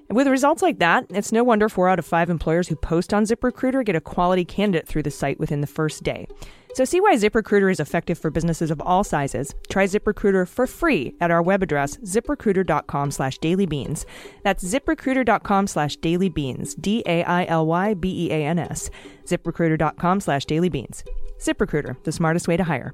[0.10, 3.24] With results like that, it's no wonder four out of five employers who post on
[3.24, 6.28] ZipRecruiter get a quality candidate through the site within the first day.
[6.74, 9.54] So see why ZipRecruiter is effective for businesses of all sizes.
[9.70, 14.06] Try ZipRecruiter for free at our web address, ziprecruiter.com slash dailybeans.
[14.44, 18.90] That's ziprecruiter.com slash dailybeans, D-A-I-L-Y-B-E-A-N-S.
[19.26, 21.04] ziprecruiter.com slash dailybeans.
[21.40, 22.94] ZipRecruiter, the smartest way to hire.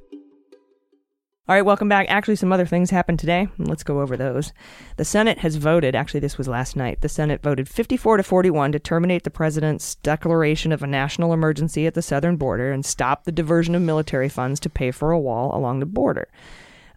[1.50, 2.06] All right, welcome back.
[2.10, 3.48] Actually, some other things happened today.
[3.58, 4.54] Let's go over those.
[4.98, 7.02] The Senate has voted, actually, this was last night.
[7.02, 11.88] The Senate voted 54 to 41 to terminate the president's declaration of a national emergency
[11.88, 15.20] at the southern border and stop the diversion of military funds to pay for a
[15.20, 16.28] wall along the border.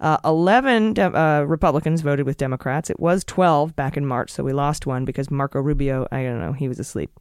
[0.02, 2.90] Uh, 11 de- uh, Republicans voted with Democrats.
[2.90, 6.40] It was 12 back in March, so we lost one because Marco Rubio, I don't
[6.42, 7.18] know, he was asleep.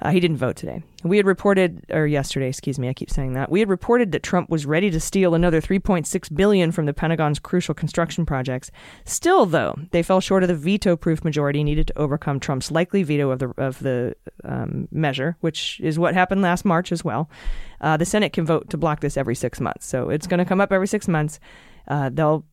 [0.00, 0.82] Uh, he didn't vote today.
[1.02, 3.50] We had reported, or yesterday, excuse me, I keep saying that.
[3.50, 7.38] We had reported that Trump was ready to steal another 3.6 billion from the Pentagon's
[7.38, 8.70] crucial construction projects.
[9.04, 13.30] Still, though, they fell short of the veto-proof majority needed to overcome Trump's likely veto
[13.30, 17.28] of the of the um, measure, which is what happened last March as well.
[17.80, 20.44] Uh, the Senate can vote to block this every six months, so it's going to
[20.44, 21.40] come up every six months.
[21.88, 22.44] Uh, they'll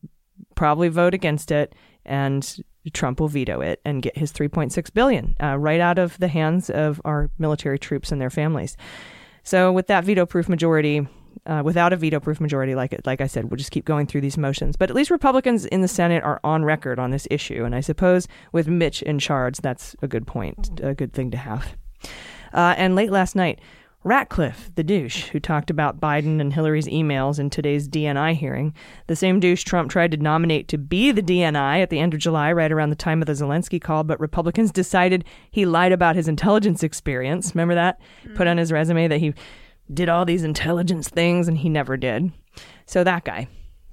[0.54, 1.74] probably vote against it,
[2.06, 6.28] and Trump will veto it and get his 3.6 billion uh, right out of the
[6.28, 8.76] hands of our military troops and their families.
[9.42, 11.06] So with that veto-proof majority,
[11.46, 14.38] uh, without a veto-proof majority, like like I said, we'll just keep going through these
[14.38, 14.76] motions.
[14.76, 17.80] But at least Republicans in the Senate are on record on this issue, and I
[17.80, 21.76] suppose with Mitch in charge, that's a good point, a good thing to have.
[22.52, 23.60] Uh, and late last night,
[24.06, 28.72] Ratcliffe, the douche who talked about Biden and Hillary's emails in today's DNI hearing,
[29.08, 32.20] the same douche Trump tried to nominate to be the DNI at the end of
[32.20, 36.14] July, right around the time of the Zelensky call, but Republicans decided he lied about
[36.14, 37.52] his intelligence experience.
[37.52, 37.98] Remember that?
[38.36, 39.34] Put on his resume that he
[39.92, 42.30] did all these intelligence things and he never did.
[42.86, 43.48] So that guy.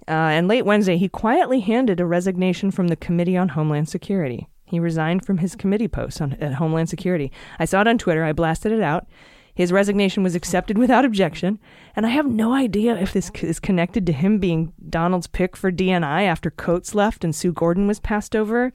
[0.08, 4.48] Uh, and late Wednesday, he quietly handed a resignation from the Committee on Homeland Security.
[4.66, 7.32] He resigned from his committee post on, at Homeland Security.
[7.58, 8.24] I saw it on Twitter.
[8.24, 9.08] I blasted it out.
[9.56, 11.60] His resignation was accepted without objection,
[11.96, 15.56] and I have no idea if this c- is connected to him being Donald's pick
[15.56, 18.72] for DNI after Coats left and Sue Gordon was passed over.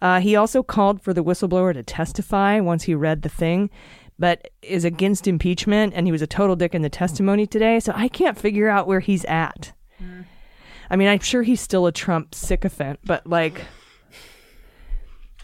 [0.00, 3.70] Uh, he also called for the whistleblower to testify once he read the thing,
[4.18, 7.92] but is against impeachment, and he was a total dick in the testimony today, so
[7.96, 9.72] I can't figure out where he's at.
[10.90, 13.62] I mean, I'm sure he's still a Trump sycophant, but like,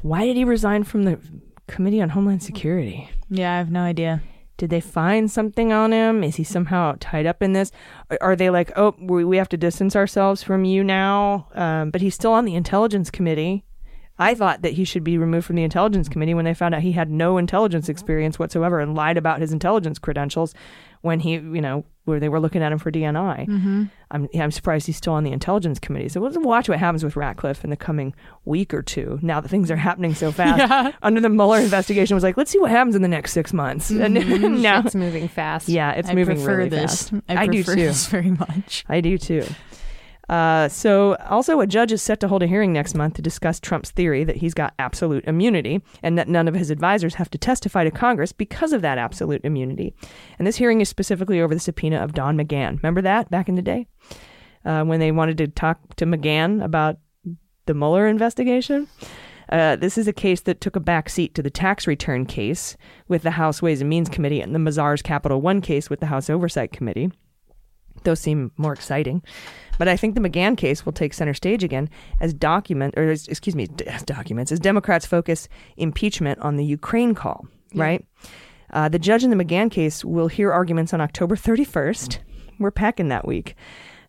[0.02, 1.18] why did he resign from the
[1.66, 3.08] Committee on Homeland Security?
[3.28, 4.22] Yeah, I have no idea.
[4.60, 6.22] Did they find something on him?
[6.22, 7.72] Is he somehow tied up in this?
[8.20, 11.48] Are- they like, oh, we we have to distance ourselves from you now?
[11.54, 13.64] Um, but he's still on the Intelligence Committee.
[14.18, 16.82] I thought that he should be removed from the Intelligence Committee when they found out
[16.82, 20.54] he had no intelligence experience whatsoever and lied about his intelligence credentials
[21.02, 23.46] when he, you know, where they were looking at him for DNI.
[23.46, 23.84] Mm-hmm.
[24.10, 26.08] I'm, I'm surprised he's still on the Intelligence Committee.
[26.08, 29.18] So we'll watch what happens with Ratcliffe in the coming week or two.
[29.22, 32.58] Now that things are happening so fast, under the Mueller investigation was like, let's see
[32.58, 33.90] what happens in the next six months.
[34.00, 34.14] And
[34.62, 35.68] now, It's moving fast.
[35.68, 37.10] yeah, it's I moving prefer really this.
[37.10, 37.22] fast.
[37.28, 38.10] I, do prefer too.
[38.10, 38.84] very much.
[38.88, 39.44] I do too.
[40.30, 43.58] Uh, so, also, a judge is set to hold a hearing next month to discuss
[43.58, 47.36] Trump's theory that he's got absolute immunity and that none of his advisors have to
[47.38, 49.92] testify to Congress because of that absolute immunity.
[50.38, 52.80] And this hearing is specifically over the subpoena of Don McGahn.
[52.80, 53.88] Remember that back in the day
[54.64, 56.98] uh, when they wanted to talk to McGahn about
[57.66, 58.86] the Mueller investigation?
[59.48, 62.76] Uh, this is a case that took a back seat to the tax return case
[63.08, 66.06] with the House Ways and Means Committee and the Mazars Capital One case with the
[66.06, 67.10] House Oversight Committee.
[68.04, 69.22] Those seem more exciting.
[69.78, 71.88] But I think the McGahn case will take center stage again
[72.20, 76.64] as document, or as, excuse me, d- as documents, as Democrats focus impeachment on the
[76.64, 78.04] Ukraine call, right?
[78.72, 82.18] Uh, the judge in the McGahn case will hear arguments on October 31st.
[82.58, 83.54] We're packing that week.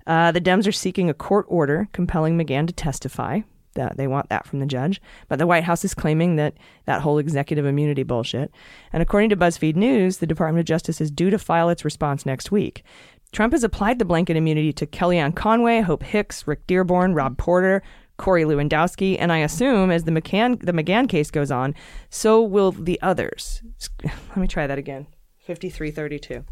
[0.05, 3.41] Uh, the Dems are seeking a court order compelling McGahn to testify.
[3.75, 6.55] That they want that from the judge, but the White House is claiming that
[6.87, 8.51] that whole executive immunity bullshit.
[8.91, 12.25] And according to BuzzFeed News, the Department of Justice is due to file its response
[12.25, 12.83] next week.
[13.31, 17.81] Trump has applied the blanket immunity to Kellyanne Conway, Hope Hicks, Rick Dearborn, Rob Porter,
[18.17, 21.73] Corey Lewandowski, and I assume as the McCann the McGahn case goes on,
[22.09, 23.63] so will the others.
[24.03, 25.07] Let me try that again.
[25.39, 26.43] 5332.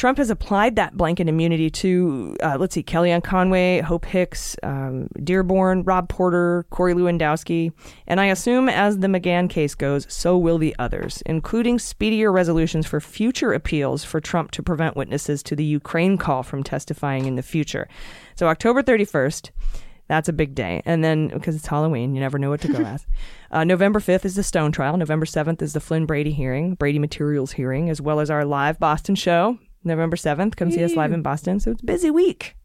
[0.00, 5.08] Trump has applied that blanket immunity to, uh, let's see, Kellyanne Conway, Hope Hicks, um,
[5.22, 7.70] Dearborn, Rob Porter, Corey Lewandowski,
[8.06, 12.86] and I assume as the McGahn case goes, so will the others, including speedier resolutions
[12.86, 17.34] for future appeals for Trump to prevent witnesses to the Ukraine call from testifying in
[17.34, 17.86] the future.
[18.36, 19.50] So October 31st,
[20.08, 20.80] that's a big day.
[20.86, 23.06] And then, because it's Halloween, you never know what to go as.
[23.50, 24.96] Uh, November 5th is the Stone trial.
[24.96, 28.78] November 7th is the Flynn Brady hearing, Brady Materials hearing, as well as our live
[28.78, 29.58] Boston show.
[29.84, 30.56] November 7th.
[30.56, 31.60] Come see us live in Boston.
[31.60, 32.56] So it's a busy week.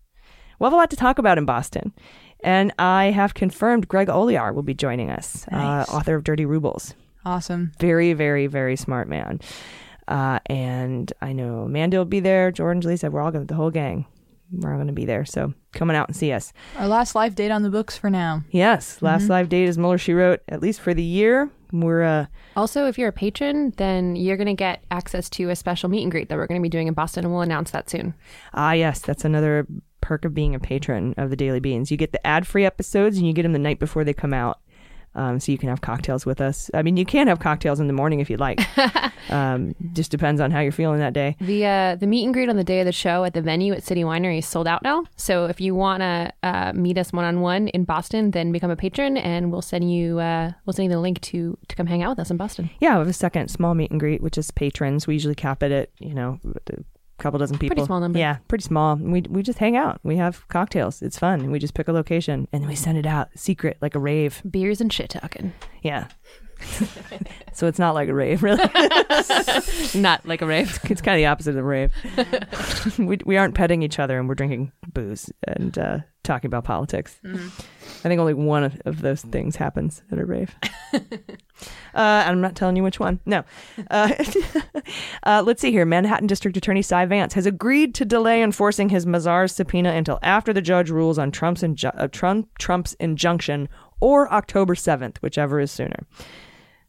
[0.60, 1.94] We'll have a lot to talk about in Boston.
[2.44, 5.90] And I have confirmed Greg Olear will be joining us, Nice.
[5.90, 6.94] uh, author of Dirty Rubles.
[7.26, 7.72] Awesome.
[7.80, 9.40] Very, very, very smart man.
[10.08, 12.52] Uh, and I know Amanda will be there.
[12.52, 14.06] Jordan, said we're all going to, the whole gang.
[14.52, 15.26] We're all going to be there.
[15.26, 16.54] So come on out and see us.
[16.78, 18.44] Our last live date on the books for now.
[18.52, 21.50] Yes, last live date is Mueller She Wrote, at least for the year.
[21.72, 22.26] We're uh,
[22.56, 26.04] Also, if you're a patron, then you're going to get access to a special meet
[26.04, 28.14] and greet that we're going to be doing in Boston, and we'll announce that soon.
[28.54, 29.68] Ah, yes, that's another
[30.00, 31.90] perk of being a patron of the Daily Beans.
[31.92, 34.34] You get the ad free episodes and you get them the night before they come
[34.34, 34.60] out.
[35.16, 36.70] Um, so you can have cocktails with us.
[36.74, 38.60] I mean, you can have cocktails in the morning if you'd like.
[39.30, 41.36] um, just depends on how you're feeling that day.
[41.40, 43.74] The uh, the meet and greet on the day of the show at the venue
[43.74, 45.06] at City Winery is sold out now.
[45.16, 48.72] So if you want to uh, meet us one on one in Boston, then become
[48.72, 51.88] a patron, and we'll send you uh, we'll send you the link to to come
[51.88, 52.70] hang out with us in Boston.
[52.80, 55.08] Yeah, we have a second small meet and greet, which is patrons.
[55.08, 56.40] We usually cap it at, you know,
[57.18, 57.76] couple dozen people.
[57.76, 58.20] Pretty small number.
[58.20, 58.96] Yeah, pretty small.
[58.96, 60.00] We, we just hang out.
[60.04, 61.02] We have cocktails.
[61.02, 61.50] It's fun.
[61.52, 64.42] We just pick a location and then we send it out secret like a rave.
[64.50, 66.08] Beers and shit talking, Yeah.
[67.54, 68.64] So it's not like a rave, really.
[69.96, 70.80] not like a rave.
[70.84, 71.92] it's kind of the opposite of a rave.
[72.98, 77.20] we, we aren't petting each other and we're drinking booze and uh, talking about politics.
[77.26, 80.56] I think only one of, of those things happens at a rave.
[80.94, 81.00] uh,
[81.94, 83.20] I'm not telling you which one.
[83.26, 83.44] No.
[83.90, 84.12] Uh,
[85.24, 85.86] uh, let's see here.
[85.86, 90.54] Manhattan District Attorney Cy Vance has agreed to delay enforcing his Mazars subpoena until after
[90.54, 93.70] the judge rules on Trump's, inju- uh, Trump, Trump's injunction
[94.06, 96.06] or October 7th, whichever is sooner.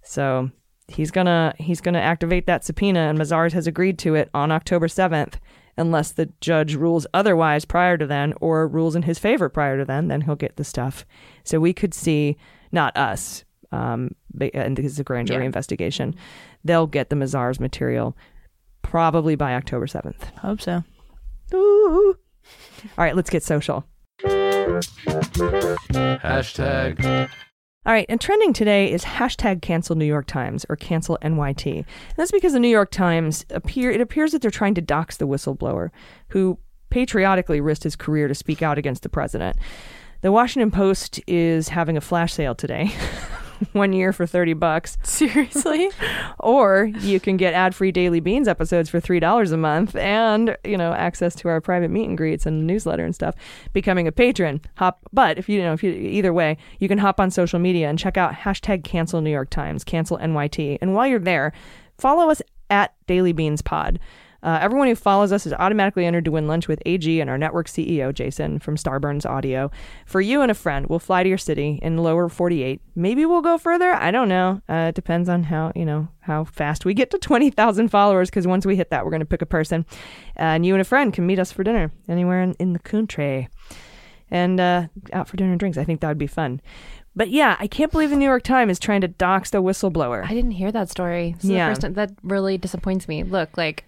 [0.02, 0.50] So
[0.88, 4.86] he's gonna he's gonna activate that subpoena, and Mazars has agreed to it on October
[4.88, 5.40] seventh.
[5.78, 9.84] Unless the judge rules otherwise prior to then, or rules in his favor prior to
[9.84, 11.04] then, then he'll get the stuff.
[11.44, 12.36] So we could see,
[12.72, 15.46] not us, um, ba- and this is a grand jury Yeah.
[15.46, 16.14] investigation.
[16.64, 18.16] They'll get the Mazars material
[18.82, 20.24] probably by October seventh.
[20.38, 20.82] Hope so.
[21.54, 22.16] Ooh.
[22.96, 23.84] All right, let's get social.
[26.24, 27.30] Hashtag.
[27.86, 31.76] All right, and trending today is hashtag cancel New York Times or cancel NYT.
[31.76, 31.86] And
[32.16, 35.28] that's because the New York Times appear it appears that they're trying to dox the
[35.28, 35.90] whistleblower
[36.30, 36.58] who
[36.90, 39.56] patriotically risked his career to speak out against the president.
[40.22, 42.90] The Washington Post is having a flash sale today.
[43.72, 44.98] One year for 30 bucks.
[45.02, 45.90] Seriously?
[46.38, 50.92] Or you can get ad-free Daily Beans episodes for $3 a month and, you know,
[50.92, 53.34] access to our private meet and greets and newsletter and stuff
[53.72, 54.60] becoming a patron.
[54.76, 57.58] Hop but if you, you know, if you either way, you can hop on social
[57.58, 60.78] media and check out hashtag cancel New York Times, cancel NYT.
[60.80, 61.52] And while you're there,
[61.98, 63.98] follow us at Daily Beans Pod.
[64.46, 67.36] Uh, everyone who follows us is automatically entered to win lunch with AG and our
[67.36, 69.72] network CEO, Jason, from Starburns Audio.
[70.06, 72.80] For you and a friend, we'll fly to your city in lower 48.
[72.94, 73.92] Maybe we'll go further.
[73.92, 74.62] I don't know.
[74.68, 78.46] Uh, it depends on how, you know, how fast we get to 20,000 followers, because
[78.46, 79.84] once we hit that, we're going to pick a person.
[80.38, 82.78] Uh, and you and a friend can meet us for dinner anywhere in, in the
[82.78, 83.48] country
[84.30, 85.76] and uh, out for dinner and drinks.
[85.76, 86.60] I think that would be fun.
[87.16, 90.24] But yeah, I can't believe the New York Times is trying to dox the whistleblower.
[90.24, 91.34] I didn't hear that story.
[91.40, 91.74] This Yeah.
[91.74, 93.24] time that really disappoints me.
[93.24, 93.84] Look, like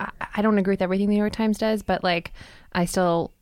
[0.00, 2.32] I, I don't agree with everything the New York Times does, but like
[2.72, 3.32] I still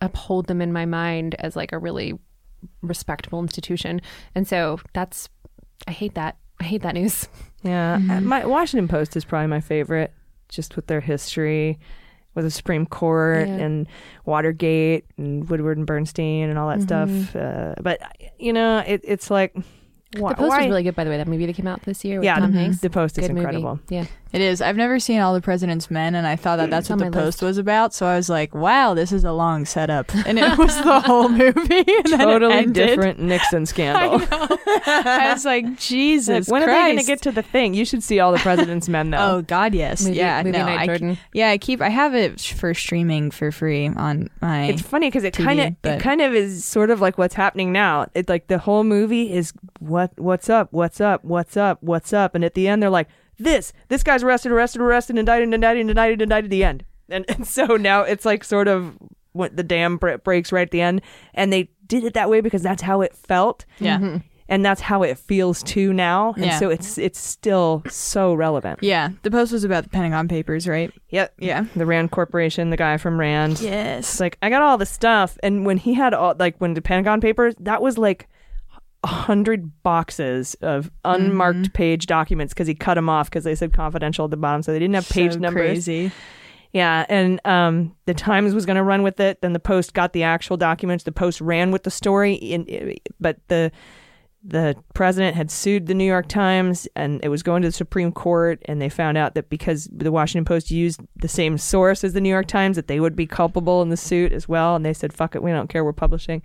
[0.00, 2.14] uphold them in my mind as like a really
[2.82, 4.00] respectable institution.
[4.34, 5.28] And so that's
[5.86, 6.36] I hate that.
[6.60, 7.28] I hate that news.
[7.64, 10.12] Yeah, uh, my Washington Post is probably my favorite,
[10.48, 11.76] just with their history
[12.36, 13.54] with the Supreme Court Yeah.
[13.56, 13.88] and
[14.26, 17.34] Watergate and Woodward and Bernstein and all that stuff.
[17.34, 18.00] Uh, but
[18.38, 19.56] you know, it, it's like
[20.16, 21.16] why, the Post why- was really good, by the way.
[21.16, 22.78] That movie that came out this year with yeah, Tom the, Hanks.
[22.80, 23.40] the Post is Good movie.
[23.40, 23.80] incredible.
[23.88, 24.04] Yeah.
[24.30, 24.60] It is.
[24.60, 27.40] I've never seen All the President's Men, and I thought that that's what the post
[27.40, 27.94] was about.
[27.94, 31.30] So I was like, "Wow, this is a long setup," and it was the whole
[31.30, 31.84] movie.
[31.86, 34.20] And Totally different Nixon scandal.
[34.86, 37.72] I was like, "Jesus Like, when Christ!" are they going to get to the thing?
[37.72, 39.18] You should see all the President's Men, though.
[39.36, 41.18] Oh God, yes, Movie- yeah, movie no, night, I, Jordan.
[41.32, 41.48] yeah.
[41.48, 41.80] I keep.
[41.80, 44.64] I have it for streaming for free on my.
[44.66, 47.16] It's funny because it TV, kind of but- it kind of is sort of like
[47.16, 48.06] what's happening now.
[48.14, 52.34] It's like the whole movie is what what's up, what's up, what's up, what's up,
[52.34, 53.08] and at the end they're like
[53.38, 57.64] this this guy's arrested, arrested, arrested, indicted, indicted, indicted, indicted the end, and and so
[57.76, 58.96] now it's like sort of
[59.32, 61.00] what the dam bre- breaks right at the end,
[61.34, 64.16] and they did it that way because that's how it felt, yeah, mm-hmm.
[64.48, 66.58] and that's how it feels too now, and Yeah.
[66.58, 68.80] so it's it's still so relevant.
[68.82, 69.10] yeah.
[69.22, 70.92] The post was about the Pentagon Papers, right?
[71.10, 71.66] Yep, Yeah.
[71.76, 73.60] the Rand Corporation, the guy from Rand.
[73.60, 76.74] Yes it's like I got all the stuff, and when he had all like when
[76.74, 78.26] the Pentagon Papers, that was like a
[79.04, 81.72] hundred boxes of unmarked Mm-hmm.
[81.72, 84.72] page documents because he cut them off because they said confidential at the bottom, so
[84.72, 85.84] they didn't have page so numbers.
[85.84, 86.12] Crazy.
[86.72, 89.40] Yeah, and um, the Times was going to run with it.
[89.40, 91.04] Then the Post got the actual documents.
[91.04, 93.72] The Post ran with the story, in, but the
[94.44, 98.12] the president had sued the New York Times, and it was going to the Supreme
[98.12, 98.62] Court.
[98.66, 102.20] And they found out that because the Washington Post used the same source as the
[102.20, 104.76] New York Times, that they would be culpable in the suit as well.
[104.76, 105.84] And they said, "Fuck it, we don't care.
[105.84, 106.42] We're publishing."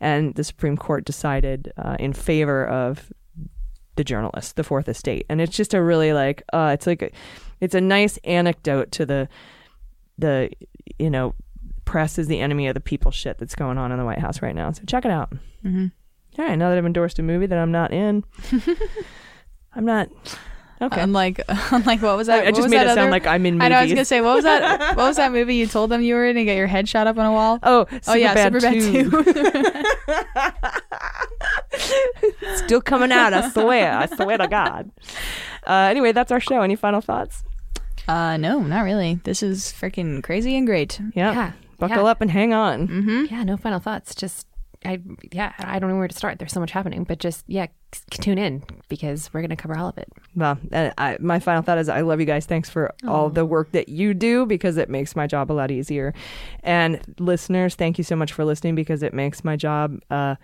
[0.00, 3.12] And the Supreme Court decided uh, in favor of
[3.96, 7.10] the journalist, the Fourth Estate, and it's just a really like, uh, it's like, a,
[7.60, 9.28] it's a nice anecdote to the,
[10.16, 10.48] the,
[10.98, 11.34] you know,
[11.84, 14.40] press is the enemy of the people shit that's going on in the White House
[14.40, 14.72] right now.
[14.72, 15.34] So check it out.
[15.62, 15.88] hmm
[16.38, 18.24] All right, now that I've endorsed a movie that I'm not in,
[19.74, 20.08] I'm not.
[20.80, 22.40] Okay, Unlike, unlike what was that?
[22.40, 23.76] I, I what just was made that it sound like I'm in I know.
[23.76, 24.96] I was gonna say, what was that?
[24.96, 27.06] what was that movie you told them you were in and get your head shot
[27.06, 27.60] up on a wall?
[27.62, 29.62] Oh, oh yeah, Superbad Superbad
[31.70, 32.38] 2.
[32.42, 32.56] two.
[32.64, 33.96] Still coming out, I swear.
[33.96, 34.90] I swear to God.
[35.66, 36.62] Uh, anyway, that's our show.
[36.62, 37.44] Any final thoughts?
[38.08, 39.20] uh, no, not really.
[39.22, 41.00] This is freaking crazy and great.
[41.14, 41.32] Yeah.
[41.32, 41.52] Yeah.
[41.78, 42.10] Buckle yeah.
[42.10, 42.88] up and hang on.
[42.88, 43.24] Mm-hmm.
[43.34, 44.14] Yeah, no final thoughts.
[44.14, 44.46] Just
[44.84, 46.38] I yeah, I don't know where to start.
[46.38, 47.66] There's so much happening, but just yeah,
[48.10, 50.08] tune in because we're gonna cover all of it.
[50.34, 52.46] Well, uh, I, my final thought is I love you guys.
[52.46, 55.70] Thanks for all the work that you do because it makes my job a lot
[55.70, 56.14] easier.
[56.62, 60.36] And listeners, thank you so much for listening because it makes my job uh,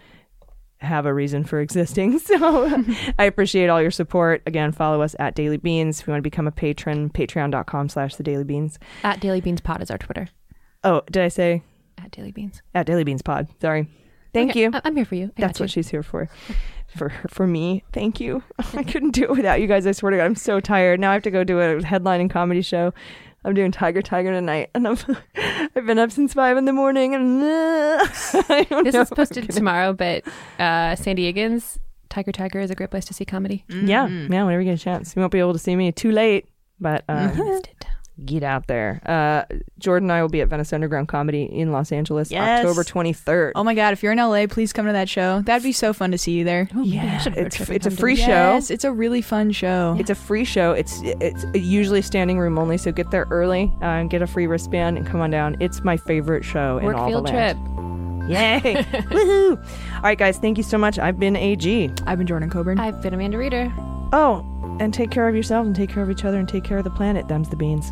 [0.80, 2.20] have a reason for existing.
[2.28, 2.84] So
[3.18, 4.42] I appreciate all your support.
[4.46, 6.00] Again, follow us at Daily Beans.
[6.00, 8.78] If you want to become a patron, patreon.com slash the Daily Beans.
[9.02, 10.28] At Daily Beans Pod is our Twitter.
[10.84, 11.62] Oh, did I say
[11.96, 12.62] At Daily Beans.
[12.74, 13.48] at Daily Beans Pod?
[13.60, 13.88] Sorry.
[14.32, 14.70] Thank Okay, you.
[14.72, 15.32] I- I'm here for you.
[15.36, 15.72] I That's what you.
[15.82, 16.28] she's here for.
[16.96, 18.42] For for me, thank you.
[18.74, 19.86] I couldn't do it without you guys.
[19.86, 20.98] I swear to God, I'm so tired.
[20.98, 22.94] Now I have to go do a headlining comedy show.
[23.44, 24.96] I'm doing Tiger Tiger tonight, and I'm
[25.76, 28.06] I've been up since five in the morning, and uh,
[28.48, 30.26] I don't This know is if posted gonna- tomorrow, but
[30.58, 31.76] uh, San Diegans
[32.08, 33.66] Tiger Tiger is a great place to see comedy.
[33.68, 34.32] Yeah, Mm-hmm.
[34.32, 34.44] yeah.
[34.44, 36.48] Whenever you get a chance, you won't be able to see me too late,
[36.80, 37.84] but uh, Missed it.
[38.24, 39.00] Get out there.
[39.06, 39.44] Uh,
[39.78, 42.64] Jordan and I will be at Venice Underground Comedy in Los Angeles, Yes.
[42.64, 43.52] October twenty third.
[43.54, 45.40] Oh my god, if you're in LA, please come to that show.
[45.42, 46.68] That'd be so fun to see you there.
[46.82, 48.26] yeah, it's it's a come to free show.
[48.26, 49.96] Yes, it's a really fun show.
[49.98, 50.72] It's a free show.
[50.72, 54.46] It's it's usually standing room only, so get there early uh, and get a free
[54.46, 55.56] wristband and come on down.
[55.60, 57.56] It's my favorite show in Work all field the trip.
[57.56, 58.28] land.
[58.28, 58.60] Yay!
[59.10, 59.56] Woohoo!
[59.96, 60.98] All right, guys, thank you so much.
[60.98, 61.90] I've been AG.
[62.06, 62.78] I've been Jordan Coburn.
[62.78, 63.72] I've been Amanda Reader.
[64.12, 64.44] Oh,
[64.80, 66.84] and take care of yourselves and take care of each other and take care of
[66.84, 67.26] the planet.
[67.28, 67.90] Them's the beans.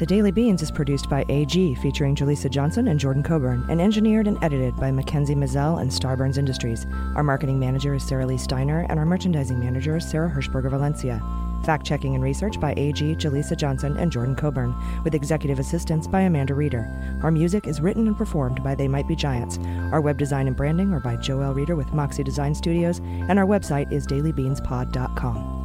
[0.00, 4.26] The Daily Beans is produced by AG, featuring Jaleesa Johnson and Jordan Coburn, and engineered
[4.26, 6.86] and edited by Mackenzie Mazzell and Starburns Industries.
[7.16, 11.22] Our marketing manager is Sarah Lee Steiner, and our merchandising manager is Sarah Hirschberger Valencia.
[11.66, 14.74] Fact checking and research by AG, Jaleesa Johnson, and Jordan Coburn,
[15.04, 16.88] with executive assistance by Amanda Reeder.
[17.22, 19.58] Our music is written and performed by They Might Be Giants.
[19.92, 23.46] Our web design and branding are by Joel Reeder with Moxie Design Studios, and our
[23.46, 25.59] website is dailybeanspod.com.